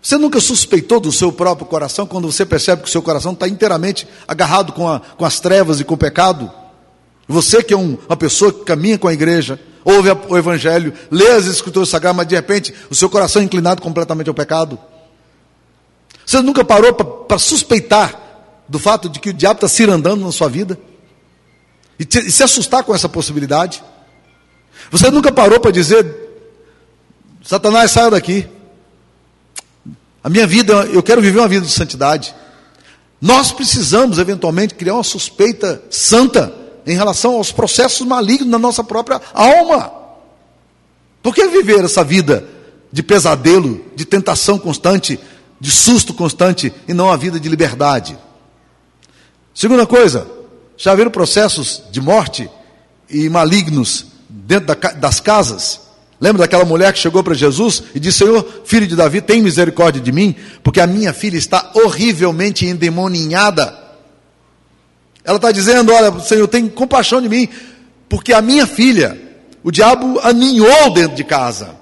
você 0.00 0.16
nunca 0.16 0.40
suspeitou 0.40 1.00
do 1.00 1.10
seu 1.10 1.32
próprio 1.32 1.66
coração 1.66 2.06
quando 2.06 2.30
você 2.30 2.46
percebe 2.46 2.82
que 2.82 2.88
o 2.88 2.90
seu 2.90 3.02
coração 3.02 3.32
está 3.32 3.48
inteiramente 3.48 4.06
agarrado 4.26 4.72
com, 4.72 4.88
a, 4.88 5.00
com, 5.00 5.24
as 5.24 5.40
trevas 5.40 5.80
e 5.80 5.84
com 5.84 5.94
o 5.94 5.98
pecado? 5.98 6.50
Você 7.26 7.62
que 7.62 7.74
é 7.74 7.76
um, 7.76 7.98
uma 8.06 8.16
pessoa 8.16 8.52
que 8.52 8.64
caminha 8.64 8.96
com 8.96 9.08
a 9.08 9.12
igreja, 9.12 9.60
ouve 9.84 10.08
a, 10.08 10.16
o 10.28 10.38
Evangelho, 10.38 10.94
lê 11.10 11.28
as 11.30 11.46
Escrituras 11.46 11.88
Sagradas, 11.88 12.16
mas 12.16 12.28
de 12.28 12.36
repente 12.36 12.72
o 12.88 12.94
seu 12.94 13.10
coração 13.10 13.42
é 13.42 13.44
inclinado 13.44 13.82
completamente 13.82 14.28
ao 14.28 14.34
pecado. 14.34 14.78
Você 16.24 16.40
nunca 16.40 16.64
parou 16.64 16.92
para 16.94 17.38
suspeitar 17.38 18.18
do 18.68 18.78
fato 18.78 19.08
de 19.08 19.18
que 19.18 19.30
o 19.30 19.32
diabo 19.32 19.56
está 19.56 19.68
cirandando 19.68 20.24
na 20.24 20.30
sua 20.30 20.48
vida? 20.48 20.78
E, 21.98 22.04
te, 22.04 22.18
e 22.18 22.30
se 22.30 22.42
assustar 22.42 22.84
com 22.84 22.94
essa 22.94 23.08
possibilidade? 23.08 23.82
Você 24.90 25.10
nunca 25.10 25.32
parou 25.32 25.58
para 25.58 25.70
dizer: 25.70 26.06
Satanás, 27.42 27.90
saia 27.90 28.10
daqui. 28.10 28.46
A 30.22 30.28
minha 30.28 30.46
vida, 30.46 30.72
eu 30.92 31.02
quero 31.02 31.22
viver 31.22 31.38
uma 31.38 31.48
vida 31.48 31.64
de 31.64 31.72
santidade. 31.72 32.34
Nós 33.20 33.52
precisamos, 33.52 34.18
eventualmente, 34.18 34.74
criar 34.74 34.94
uma 34.94 35.04
suspeita 35.04 35.82
santa 35.90 36.52
em 36.86 36.94
relação 36.94 37.34
aos 37.34 37.52
processos 37.52 38.06
malignos 38.06 38.48
na 38.48 38.58
nossa 38.58 38.82
própria 38.82 39.20
alma. 39.32 39.92
Por 41.22 41.34
que 41.34 41.46
viver 41.48 41.84
essa 41.84 42.02
vida 42.02 42.44
de 42.92 43.02
pesadelo, 43.02 43.84
de 43.94 44.04
tentação 44.04 44.58
constante, 44.58 45.18
de 45.60 45.70
susto 45.70 46.14
constante 46.14 46.72
e 46.86 46.94
não 46.94 47.10
a 47.10 47.16
vida 47.16 47.38
de 47.38 47.48
liberdade? 47.48 48.16
Segunda 49.54 49.86
coisa, 49.86 50.26
já 50.76 50.94
viram 50.94 51.10
processos 51.10 51.82
de 51.90 52.00
morte 52.00 52.48
e 53.10 53.28
malignos 53.28 54.06
dentro 54.28 54.74
das 54.96 55.20
casas? 55.20 55.87
Lembra 56.20 56.42
daquela 56.42 56.64
mulher 56.64 56.92
que 56.92 56.98
chegou 56.98 57.22
para 57.22 57.34
Jesus 57.34 57.82
e 57.94 58.00
disse: 58.00 58.18
Senhor, 58.18 58.44
filho 58.64 58.86
de 58.86 58.96
Davi, 58.96 59.20
tem 59.20 59.40
misericórdia 59.40 60.00
de 60.00 60.10
mim, 60.10 60.34
porque 60.62 60.80
a 60.80 60.86
minha 60.86 61.12
filha 61.12 61.36
está 61.36 61.70
horrivelmente 61.74 62.66
endemoninhada. 62.66 63.76
Ela 65.24 65.36
está 65.36 65.52
dizendo: 65.52 65.92
Olha, 65.92 66.18
Senhor, 66.20 66.48
tem 66.48 66.68
compaixão 66.68 67.22
de 67.22 67.28
mim, 67.28 67.48
porque 68.08 68.32
a 68.32 68.42
minha 68.42 68.66
filha, 68.66 69.16
o 69.62 69.70
diabo 69.70 70.18
aninhou 70.20 70.92
dentro 70.92 71.16
de 71.16 71.22
casa. 71.22 71.76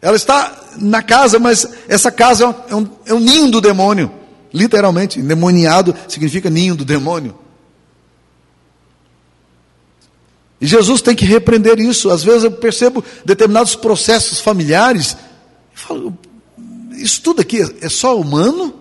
Ela 0.00 0.16
está 0.16 0.52
na 0.78 1.02
casa, 1.02 1.38
mas 1.38 1.66
essa 1.88 2.12
casa 2.12 2.54
é 2.68 2.76
um, 2.76 2.88
é 3.06 3.14
um 3.14 3.18
ninho 3.18 3.50
do 3.50 3.60
demônio. 3.60 4.12
Literalmente, 4.54 5.18
endemoniado 5.18 5.94
significa 6.06 6.48
ninho 6.48 6.76
do 6.76 6.84
demônio. 6.84 7.36
E 10.60 10.66
Jesus 10.66 11.02
tem 11.02 11.14
que 11.14 11.24
repreender 11.24 11.78
isso. 11.78 12.10
Às 12.10 12.24
vezes 12.24 12.44
eu 12.44 12.50
percebo 12.50 13.04
determinados 13.24 13.74
processos 13.74 14.40
familiares 14.40 15.16
e 15.74 15.78
falo: 15.78 16.16
isso 16.96 17.20
tudo 17.22 17.40
aqui 17.42 17.60
é 17.80 17.88
só 17.88 18.18
humano? 18.18 18.74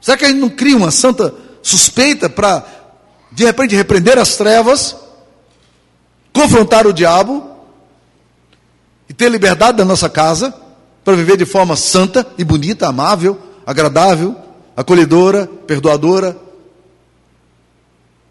Será 0.00 0.16
que 0.16 0.24
a 0.24 0.28
gente 0.28 0.40
não 0.40 0.48
cria 0.48 0.76
uma 0.76 0.90
santa 0.90 1.34
suspeita 1.62 2.28
para, 2.28 2.64
de 3.32 3.44
repente, 3.44 3.74
repreender 3.74 4.18
as 4.18 4.36
trevas, 4.36 4.96
confrontar 6.32 6.86
o 6.86 6.92
diabo 6.92 7.48
e 9.08 9.14
ter 9.14 9.30
liberdade 9.30 9.78
da 9.78 9.84
nossa 9.84 10.08
casa 10.08 10.54
para 11.04 11.16
viver 11.16 11.36
de 11.36 11.44
forma 11.44 11.76
santa 11.76 12.26
e 12.36 12.44
bonita, 12.44 12.88
amável, 12.88 13.38
agradável, 13.66 14.36
acolhedora, 14.76 15.46
perdoadora, 15.66 16.36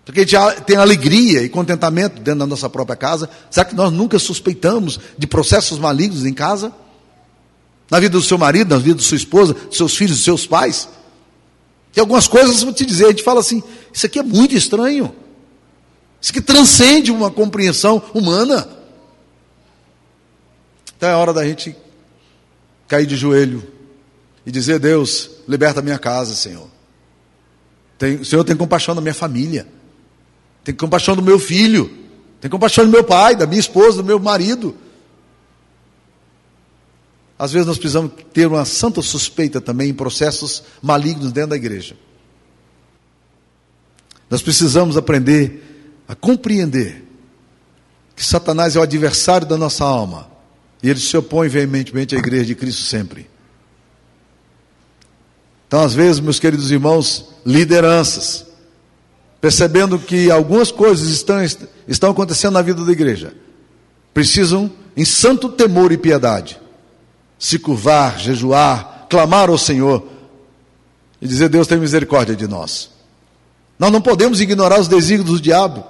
porque 0.08 0.22
a 0.22 0.24
gente 0.24 0.62
tem 0.62 0.78
alegria 0.78 1.44
e 1.44 1.50
contentamento 1.50 2.22
dentro 2.22 2.40
da 2.40 2.48
nossa 2.48 2.70
própria 2.70 2.96
casa. 2.96 3.30
Será 3.52 3.66
que 3.66 3.76
nós 3.76 3.92
nunca 3.92 4.18
suspeitamos 4.18 4.98
de 5.18 5.28
processos 5.28 5.78
malignos 5.78 6.26
em 6.26 6.34
casa? 6.34 6.72
Na 7.92 8.00
vida 8.00 8.18
do 8.18 8.24
seu 8.24 8.38
marido, 8.38 8.74
na 8.74 8.78
vida 8.78 8.96
da 8.96 9.04
sua 9.04 9.18
esposa, 9.18 9.54
dos 9.54 9.76
seus 9.76 9.98
filhos, 9.98 10.16
dos 10.16 10.24
seus 10.24 10.48
pais? 10.48 10.88
Tem 11.92 12.00
algumas 12.02 12.26
coisas, 12.26 12.64
vou 12.64 12.72
te 12.72 12.86
dizer, 12.86 13.08
a 13.08 13.10
gente 13.10 13.22
fala 13.22 13.42
assim: 13.42 13.62
isso 13.94 14.06
aqui 14.06 14.18
é 14.18 14.24
muito 14.24 14.56
estranho. 14.56 15.14
Isso 16.22 16.32
aqui 16.32 16.40
transcende 16.40 17.12
uma 17.12 17.30
compreensão 17.30 18.02
humana. 18.14 18.66
Então 20.96 21.10
é 21.10 21.16
hora 21.16 21.34
da 21.34 21.46
gente 21.46 21.76
cair 22.88 23.06
de 23.06 23.18
joelho 23.18 23.62
e 24.46 24.52
dizer: 24.52 24.80
Deus, 24.80 25.32
liberta 25.50 25.82
minha 25.82 26.00
casa, 26.00 26.34
Senhor. 26.34 26.70
Tem, 27.98 28.16
o 28.16 28.26
Senhor 28.26 28.46
tem 28.46 28.56
compaixão 28.56 28.96
da 28.96 29.02
minha 29.02 29.14
família. 29.14 29.76
Tem 30.68 30.76
compaixão 30.76 31.16
do 31.16 31.22
meu 31.22 31.40
filho. 31.40 31.90
Tem 32.42 32.52
compaixão 32.52 32.84
do 32.84 32.92
meu 32.92 33.02
pai, 33.02 33.38
da 33.38 33.48
minha 33.48 33.60
esposa, 33.60 34.04
do 34.04 34.04
meu 34.04 34.20
marido. 34.20 34.76
Às 37.40 37.54
vezes 37.54 37.66
nós 37.66 37.78
precisamos 37.78 38.12
ter 38.34 38.48
uma 38.48 38.66
santa 38.66 39.02
suspeita 39.02 39.62
também 39.62 39.92
em 39.92 39.94
processos 39.94 40.62
malignos 40.82 41.32
dentro 41.32 41.52
da 41.52 41.56
igreja. 41.56 41.96
Nós 44.30 44.42
precisamos 44.42 44.98
aprender 44.98 45.96
a 46.06 46.14
compreender 46.14 47.06
que 48.14 48.26
Satanás 48.26 48.76
é 48.76 48.80
o 48.80 48.84
adversário 48.84 49.48
da 49.48 49.56
nossa 49.56 49.86
alma 49.86 50.30
e 50.84 50.90
ele 50.90 51.00
se 51.00 51.16
opõe 51.16 51.48
veementemente 51.48 52.14
à 52.14 52.20
igreja 52.20 52.48
de 52.48 52.56
Cristo 52.56 52.82
sempre. 52.82 53.30
Então, 55.66 55.80
às 55.80 55.94
vezes, 55.94 56.20
meus 56.20 56.40
queridos 56.42 56.72
irmãos, 56.72 57.30
lideranças, 57.46 58.47
percebendo 59.48 59.98
que 59.98 60.30
algumas 60.30 60.74
coisas 60.74 61.08
estão, 61.08 61.38
estão 61.88 62.12
acontecendo 62.12 62.56
na 62.56 62.62
vida 62.62 62.84
da 62.84 62.92
igreja, 62.92 63.34
precisam, 64.14 64.70
em 64.94 65.06
santo 65.06 65.48
temor 65.48 65.94
e 65.94 65.98
piedade, 65.98 66.60
se 67.40 67.58
curvar, 67.58 68.20
jejuar, 68.20 69.08
clamar 69.10 69.50
ao 69.50 69.58
Senhor 69.58 70.06
e 71.22 71.26
dizer: 71.30 71.48
Deus 71.48 71.66
tem 71.66 71.78
misericórdia 71.78 72.36
de 72.36 72.46
nós. 72.46 72.90
Nós 73.80 73.90
não 73.90 74.02
podemos 74.02 74.42
ignorar 74.42 74.82
os 74.82 74.90
desígnios 74.90 75.40
do 75.40 75.42
diabo, 75.42 75.86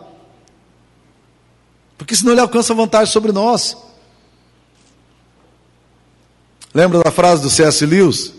porque 1.97 2.15
senão 2.15 2.33
ele 2.33 2.41
alcança 2.41 2.75
vantagem 2.75 3.11
sobre 3.11 3.31
nós. 3.31 3.75
Lembra 6.75 7.01
da 7.01 7.09
frase 7.09 7.41
do 7.41 7.49
C.S. 7.49 7.83
Lewis? 7.87 8.31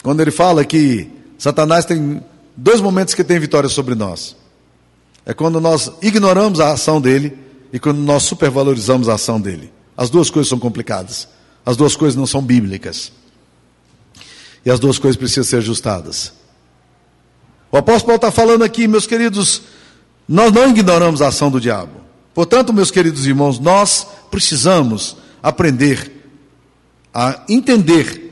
Quando 0.00 0.20
ele 0.20 0.30
fala 0.30 0.64
que 0.64 1.10
Satanás 1.36 1.84
tem 1.84 2.22
dois 2.60 2.80
momentos 2.80 3.14
que 3.14 3.24
tem 3.24 3.38
vitória 3.38 3.68
sobre 3.68 3.94
nós. 3.94 4.36
É 5.24 5.32
quando 5.32 5.60
nós 5.60 5.90
ignoramos 6.02 6.60
a 6.60 6.72
ação 6.72 7.00
dele 7.00 7.36
e 7.72 7.78
quando 7.78 7.98
nós 7.98 8.24
supervalorizamos 8.24 9.08
a 9.08 9.14
ação 9.14 9.40
dele. 9.40 9.72
As 9.96 10.10
duas 10.10 10.28
coisas 10.28 10.48
são 10.48 10.58
complicadas. 10.58 11.26
As 11.64 11.76
duas 11.76 11.96
coisas 11.96 12.16
não 12.16 12.26
são 12.26 12.42
bíblicas. 12.42 13.12
E 14.64 14.70
as 14.70 14.78
duas 14.78 14.98
coisas 14.98 15.16
precisam 15.16 15.44
ser 15.44 15.56
ajustadas. 15.56 16.32
O 17.72 17.78
apóstolo 17.78 18.06
Paulo 18.06 18.16
está 18.16 18.30
falando 18.30 18.62
aqui, 18.62 18.86
meus 18.86 19.06
queridos, 19.06 19.62
nós 20.28 20.52
não 20.52 20.68
ignoramos 20.68 21.22
a 21.22 21.28
ação 21.28 21.50
do 21.50 21.60
diabo. 21.60 22.00
Portanto, 22.34 22.72
meus 22.72 22.90
queridos 22.90 23.26
irmãos, 23.26 23.58
nós 23.58 24.06
precisamos 24.30 25.16
aprender 25.42 26.10
a 27.12 27.42
entender 27.48 28.28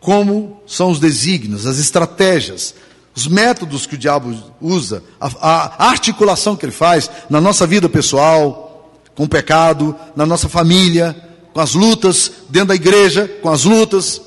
como 0.00 0.62
são 0.66 0.90
os 0.90 1.00
desígnios, 1.00 1.66
as 1.66 1.78
estratégias, 1.78 2.74
os 3.14 3.28
métodos 3.28 3.86
que 3.86 3.94
o 3.94 3.98
diabo 3.98 4.36
usa, 4.60 5.02
a, 5.20 5.28
a, 5.40 5.88
articulação 5.88 6.56
que 6.56 6.64
ele 6.64 6.72
faz 6.72 7.08
na 7.30 7.40
nossa 7.40 7.66
vida 7.66 7.88
pessoal, 7.88 9.00
com 9.14 9.24
o 9.24 9.28
pecado, 9.28 9.94
na 10.16 10.26
nossa 10.26 10.48
família, 10.48 11.16
com 11.52 11.60
as 11.60 11.74
lutas 11.74 12.32
dentro 12.48 12.68
da 12.68 12.74
igreja, 12.74 13.28
com 13.40 13.48
as 13.48 13.62
lutas. 13.62 14.20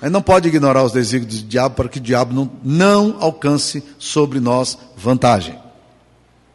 Aí 0.00 0.08
não 0.08 0.22
pode 0.22 0.46
ignorar 0.46 0.84
os 0.84 0.92
desígnios 0.92 1.42
do 1.42 1.48
diabo 1.48 1.74
para 1.74 1.88
que 1.88 1.98
o 1.98 2.02
diabo 2.02 2.32
não, 2.32 2.50
não 2.62 3.16
alcance 3.18 3.82
sobre 3.98 4.38
nós 4.38 4.78
vantagem. 4.96 5.58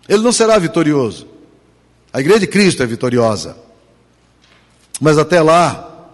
Ele 0.07 0.23
não 0.23 0.31
será 0.31 0.57
vitorioso. 0.57 1.27
A 2.13 2.21
igreja 2.21 2.39
de 2.39 2.47
Cristo 2.47 2.83
é 2.83 2.85
vitoriosa. 2.85 3.57
Mas 5.01 5.17
até 5.17 5.41
lá, 5.41 6.09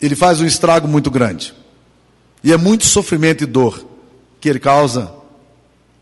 ele 0.00 0.16
faz 0.16 0.40
um 0.40 0.46
estrago 0.46 0.88
muito 0.88 1.10
grande. 1.10 1.54
E 2.42 2.52
é 2.52 2.56
muito 2.56 2.86
sofrimento 2.86 3.44
e 3.44 3.46
dor 3.46 3.91
que 4.42 4.48
ele 4.48 4.58
causa, 4.58 5.14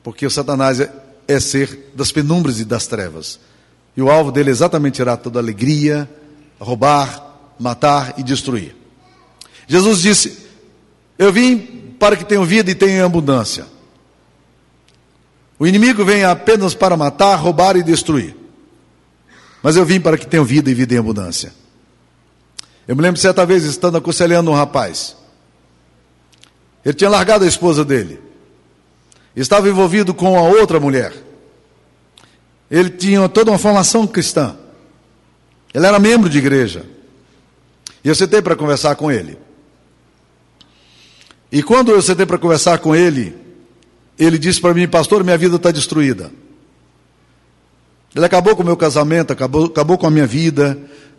porque 0.03 0.25
o 0.25 0.31
Satanás 0.31 0.81
é, 0.81 0.91
é 1.29 1.39
ser 1.39 1.93
das 1.95 2.11
penumbras 2.11 2.59
e 2.59 2.65
das 2.65 2.87
trevas. 2.87 3.39
E 3.95 4.01
o 4.01 4.11
alvo 4.11 4.33
dele 4.33 4.49
é 4.49 4.53
exatamente 4.53 4.95
tirar 4.95 5.19
toda 5.19 5.39
alegria, 5.39 6.09
roubar, 6.59 7.37
matar 7.59 8.15
e 8.17 8.23
destruir. 8.23 8.75
Jesus 9.69 10.01
disse: 10.01 10.39
Eu 11.19 11.31
vim 11.31 11.59
para 11.99 12.17
que 12.17 12.25
tenham 12.25 12.47
vida 12.47 12.71
e 12.71 12.75
tenham 12.75 13.05
abundância. 13.05 13.67
O 15.59 15.67
inimigo 15.67 16.03
vem 16.03 16.25
apenas 16.25 16.75
para 16.75 16.97
matar, 16.97 17.37
roubar 17.37 17.77
e 17.77 17.83
destruir. 17.83 18.35
Mas 19.63 19.77
eu 19.77 19.85
vim 19.85 20.01
para 20.01 20.17
que 20.17 20.27
tenham 20.27 20.47
vida 20.47 20.71
e 20.71 20.75
vida 20.75 20.95
em 20.95 20.99
abundância. 20.99 21.53
Eu 22.89 22.97
me 22.97 23.03
lembro 23.03 23.21
certa 23.21 23.45
vez 23.45 23.65
estando 23.65 23.99
aconselhando 23.99 24.51
um 24.51 24.55
rapaz. 24.55 25.15
Ele 26.83 26.95
tinha 26.95 27.11
largado 27.11 27.45
a 27.45 27.47
esposa 27.47 27.85
dele. 27.85 28.30
Estava 29.41 29.69
envolvido 29.69 30.13
com 30.13 30.39
a 30.39 30.43
outra 30.43 30.79
mulher. 30.79 31.13
Ele 32.71 32.91
tinha 32.91 33.29
toda 33.29 33.51
uma 33.51 33.59
formação 33.59 34.07
cristã. 34.07 34.57
Ele 35.73 35.87
era 35.87 35.99
membro 35.99 36.29
de 36.29 36.39
igreja. 36.39 36.85
E 38.05 38.09
eu 38.09 38.15
sentei 38.15 38.43
para 38.43 38.57
conversar 38.57 38.97
com 38.97 39.11
ele. 39.11 39.39
E 41.51 41.63
quando 41.63 41.91
eu 41.91 42.01
sentei 42.01 42.27
para 42.27 42.39
conversar 42.39 42.79
com 42.79 42.95
ele, 42.95 43.37
ele 44.19 44.39
disse 44.39 44.61
para 44.61 44.75
mim, 44.75 44.87
pastor, 44.87 45.25
minha 45.25 45.39
vida 45.39 45.57
está 45.57 45.71
destruída. 45.71 46.31
Ele 48.15 48.25
acabou 48.25 48.55
com 48.55 48.63
o 48.63 48.67
meu 48.67 48.77
casamento, 48.77 49.33
acabou, 49.33 49.67
acabou 49.67 49.97
com 49.97 50.07
a 50.07 50.11
minha 50.11 50.27
vida, 50.27 50.79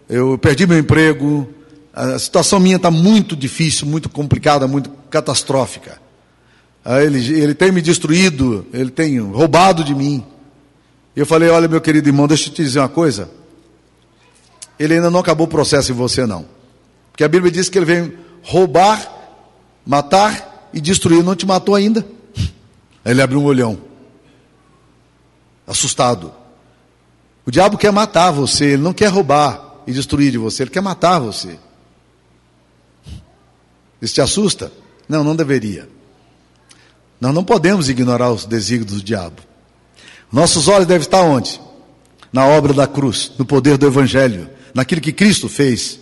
eu 0.09 0.37
perdi 0.37 0.67
meu 0.67 0.77
emprego, 0.77 1.49
a 1.93 2.19
situação 2.19 2.59
minha 2.59 2.75
está 2.75 2.91
muito 2.91 3.35
difícil, 3.35 3.87
muito 3.87 4.09
complicada, 4.09 4.67
muito 4.67 4.89
catastrófica. 5.09 5.99
Ah, 6.83 7.01
ele, 7.03 7.19
ele 7.39 7.53
tem 7.53 7.71
me 7.71 7.81
destruído, 7.81 8.65
ele 8.73 8.89
tem 8.89 9.19
roubado 9.19 9.83
de 9.83 9.93
mim. 9.93 10.25
Eu 11.15 11.25
falei: 11.25 11.49
Olha, 11.49 11.67
meu 11.67 11.79
querido 11.79 12.09
irmão, 12.09 12.27
deixa 12.27 12.49
eu 12.49 12.53
te 12.53 12.63
dizer 12.63 12.79
uma 12.79 12.89
coisa. 12.89 13.29
Ele 14.79 14.95
ainda 14.95 15.11
não 15.11 15.19
acabou 15.19 15.45
o 15.45 15.49
processo 15.49 15.91
em 15.91 15.95
você, 15.95 16.25
não. 16.25 16.45
Porque 17.11 17.23
a 17.23 17.27
Bíblia 17.27 17.51
diz 17.51 17.69
que 17.69 17.77
ele 17.77 17.85
vem 17.85 18.13
roubar, 18.41 19.11
matar 19.85 20.69
e 20.73 20.81
destruir. 20.81 21.23
Não 21.23 21.35
te 21.35 21.45
matou 21.45 21.75
ainda. 21.75 22.05
Aí 23.05 23.11
ele 23.11 23.21
abriu 23.21 23.39
um 23.39 23.45
olhão, 23.45 23.79
assustado. 25.67 26.33
O 27.45 27.51
diabo 27.51 27.77
quer 27.77 27.91
matar 27.91 28.31
você, 28.31 28.65
ele 28.65 28.81
não 28.81 28.93
quer 28.93 29.07
roubar 29.07 29.81
e 29.85 29.91
destruir 29.91 30.31
de 30.31 30.37
você, 30.37 30.63
ele 30.63 30.69
quer 30.69 30.81
matar 30.81 31.19
você. 31.19 31.57
Isso 34.01 34.15
te 34.15 34.21
assusta? 34.21 34.71
Não, 35.07 35.23
não 35.23 35.35
deveria. 35.35 35.87
Nós 37.21 37.33
não 37.35 37.43
podemos 37.43 37.87
ignorar 37.87 38.31
os 38.31 38.45
desígnios 38.45 38.97
do 38.97 39.03
diabo. 39.03 39.43
Nossos 40.31 40.67
olhos 40.67 40.87
devem 40.87 41.03
estar 41.03 41.21
onde? 41.21 41.61
Na 42.33 42.47
obra 42.47 42.73
da 42.73 42.87
cruz, 42.87 43.31
no 43.37 43.45
poder 43.45 43.77
do 43.77 43.85
Evangelho, 43.85 44.49
naquilo 44.73 45.01
que 45.01 45.13
Cristo 45.13 45.47
fez, 45.47 45.99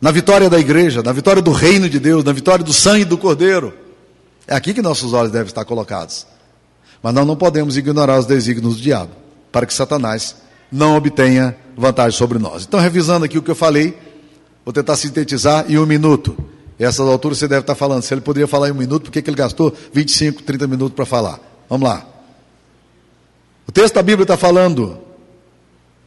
na 0.00 0.12
vitória 0.12 0.48
da 0.48 0.58
igreja, 0.58 1.02
na 1.02 1.12
vitória 1.12 1.42
do 1.42 1.50
reino 1.50 1.88
de 1.88 1.98
Deus, 1.98 2.22
na 2.22 2.32
vitória 2.32 2.64
do 2.64 2.72
sangue 2.72 3.04
do 3.04 3.18
Cordeiro. 3.18 3.74
É 4.46 4.54
aqui 4.54 4.72
que 4.72 4.80
nossos 4.80 5.12
olhos 5.12 5.32
devem 5.32 5.48
estar 5.48 5.64
colocados. 5.64 6.26
Mas 7.02 7.12
nós 7.12 7.26
não 7.26 7.34
podemos 7.34 7.76
ignorar 7.76 8.18
os 8.18 8.26
desígnios 8.26 8.76
do 8.76 8.82
diabo, 8.82 9.10
para 9.50 9.66
que 9.66 9.74
Satanás 9.74 10.36
não 10.70 10.96
obtenha 10.96 11.56
vantagem 11.76 12.16
sobre 12.16 12.38
nós. 12.38 12.64
Então, 12.64 12.78
revisando 12.78 13.24
aqui 13.24 13.36
o 13.36 13.42
que 13.42 13.50
eu 13.50 13.56
falei, 13.56 13.98
vou 14.64 14.72
tentar 14.72 14.94
sintetizar 14.94 15.64
em 15.68 15.76
um 15.76 15.86
minuto. 15.86 16.36
Essas 16.80 17.06
alturas 17.06 17.36
você 17.36 17.46
deve 17.46 17.60
estar 17.60 17.74
falando, 17.74 18.02
se 18.02 18.14
ele 18.14 18.22
poderia 18.22 18.48
falar 18.48 18.70
em 18.70 18.72
um 18.72 18.76
minuto, 18.76 19.04
por 19.04 19.12
que 19.12 19.28
ele 19.28 19.36
gastou 19.36 19.70
25, 19.92 20.42
30 20.42 20.66
minutos 20.66 20.96
para 20.96 21.04
falar? 21.04 21.38
Vamos 21.68 21.86
lá. 21.86 22.06
O 23.68 23.72
texto 23.72 23.96
da 23.96 24.02
Bíblia 24.02 24.24
está 24.24 24.36
falando 24.36 24.98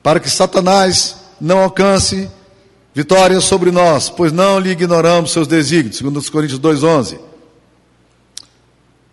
para 0.01 0.19
que 0.19 0.27
Satanás 0.27 1.17
não 1.39 1.59
alcance 1.59 2.27
vitória 2.91 3.39
sobre 3.39 3.69
nós, 3.69 4.09
pois 4.09 4.31
não 4.31 4.57
lhe 4.59 4.71
ignoramos 4.71 5.31
seus 5.31 5.47
desígnios, 5.47 5.97
segundo 5.97 6.17
os 6.17 6.27
Coríntios 6.27 6.59
2,11. 6.59 7.19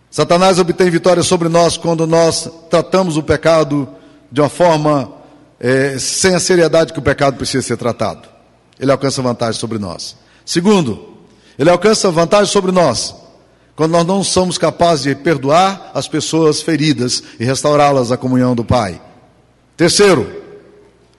Satanás 0.09 0.57
obtém 0.57 0.89
vitória 0.89 1.21
sobre 1.21 1.47
nós 1.47 1.77
quando 1.77 2.07
nós 2.07 2.49
tratamos 2.71 3.17
o 3.17 3.23
pecado 3.23 3.87
de 4.31 4.41
uma 4.41 4.49
forma 4.49 5.13
é, 5.59 5.99
sem 5.99 6.33
a 6.33 6.39
seriedade 6.39 6.91
que 6.91 6.99
o 6.99 7.03
pecado 7.03 7.37
precisa 7.37 7.61
ser 7.61 7.77
tratado. 7.77 8.27
Ele 8.79 8.91
alcança 8.91 9.21
vantagem 9.21 9.59
sobre 9.59 9.77
nós. 9.77 10.17
Segundo, 10.43 11.10
ele 11.57 11.69
alcança 11.69 12.11
vantagem 12.11 12.51
sobre 12.51 12.71
nós 12.71 13.15
quando 13.75 13.91
nós 13.93 14.05
não 14.05 14.23
somos 14.23 14.57
capazes 14.57 15.03
de 15.03 15.15
perdoar 15.15 15.91
as 15.93 16.07
pessoas 16.07 16.61
feridas 16.61 17.23
e 17.39 17.45
restaurá-las 17.45 18.11
à 18.11 18.17
comunhão 18.17 18.53
do 18.53 18.63
Pai. 18.63 19.01
Terceiro, 19.75 20.29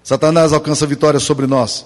Satanás 0.02 0.52
alcança 0.52 0.86
vitória 0.86 1.18
sobre 1.18 1.46
nós 1.46 1.84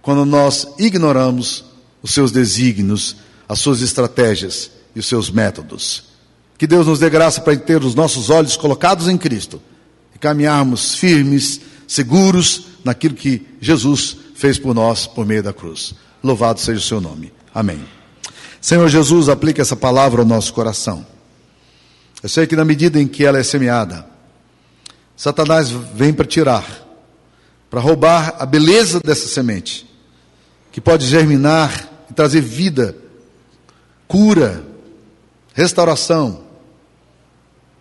quando 0.00 0.24
nós 0.24 0.66
ignoramos 0.78 1.64
os 2.02 2.12
seus 2.12 2.32
desígnios, 2.32 3.16
as 3.48 3.58
suas 3.58 3.82
estratégias 3.82 4.70
e 4.94 5.00
os 5.00 5.06
seus 5.06 5.30
métodos. 5.30 6.04
Que 6.56 6.66
Deus 6.66 6.86
nos 6.86 6.98
dê 6.98 7.10
graça 7.10 7.40
para 7.40 7.56
ter 7.56 7.84
os 7.84 7.94
nossos 7.94 8.30
olhos 8.30 8.56
colocados 8.56 9.06
em 9.06 9.18
Cristo 9.18 9.60
e 10.14 10.18
caminharmos 10.18 10.94
firmes, 10.94 11.60
seguros 11.86 12.64
naquilo 12.84 13.14
que 13.14 13.46
Jesus 13.60 14.16
fez 14.34 14.58
por 14.58 14.74
nós 14.74 15.06
por 15.06 15.26
meio 15.26 15.42
da 15.42 15.52
cruz. 15.52 15.94
Louvado 16.22 16.60
seja 16.60 16.78
o 16.78 16.82
seu 16.82 17.00
nome. 17.00 17.32
Amém. 17.54 17.84
Senhor 18.60 18.88
Jesus, 18.88 19.28
aplica 19.28 19.62
essa 19.62 19.76
palavra 19.76 20.22
ao 20.22 20.26
nosso 20.26 20.52
coração. 20.52 21.06
Eu 22.22 22.28
sei 22.28 22.46
que 22.46 22.56
na 22.56 22.64
medida 22.64 23.00
em 23.00 23.06
que 23.06 23.24
ela 23.24 23.38
é 23.38 23.42
semeada, 23.42 24.06
Satanás 25.16 25.70
vem 25.70 26.12
para 26.12 26.26
tirar, 26.26 26.64
para 27.70 27.80
roubar 27.80 28.36
a 28.38 28.46
beleza 28.46 29.00
dessa 29.00 29.28
semente, 29.28 29.88
que 30.72 30.80
pode 30.80 31.06
germinar 31.06 31.88
e 32.10 32.14
trazer 32.14 32.40
vida, 32.40 32.96
cura, 34.06 34.64
restauração, 35.54 36.42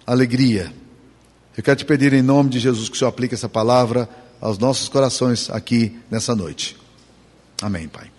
alegria. 0.06 0.74
Eu 1.56 1.64
quero 1.64 1.78
te 1.78 1.86
pedir 1.86 2.14
em 2.14 2.22
nome 2.22 2.50
de 2.50 2.60
Jesus 2.60 2.90
que 2.90 2.96
o 2.96 2.98
Senhor 3.00 3.10
aplique 3.10 3.34
essa 3.34 3.50
palavra 3.50 4.08
aos 4.40 4.58
nossos 4.58 4.88
corações 4.88 5.50
aqui 5.50 6.00
nessa 6.10 6.36
noite. 6.36 6.78
Amém, 7.62 7.88
Pai. 7.88 8.17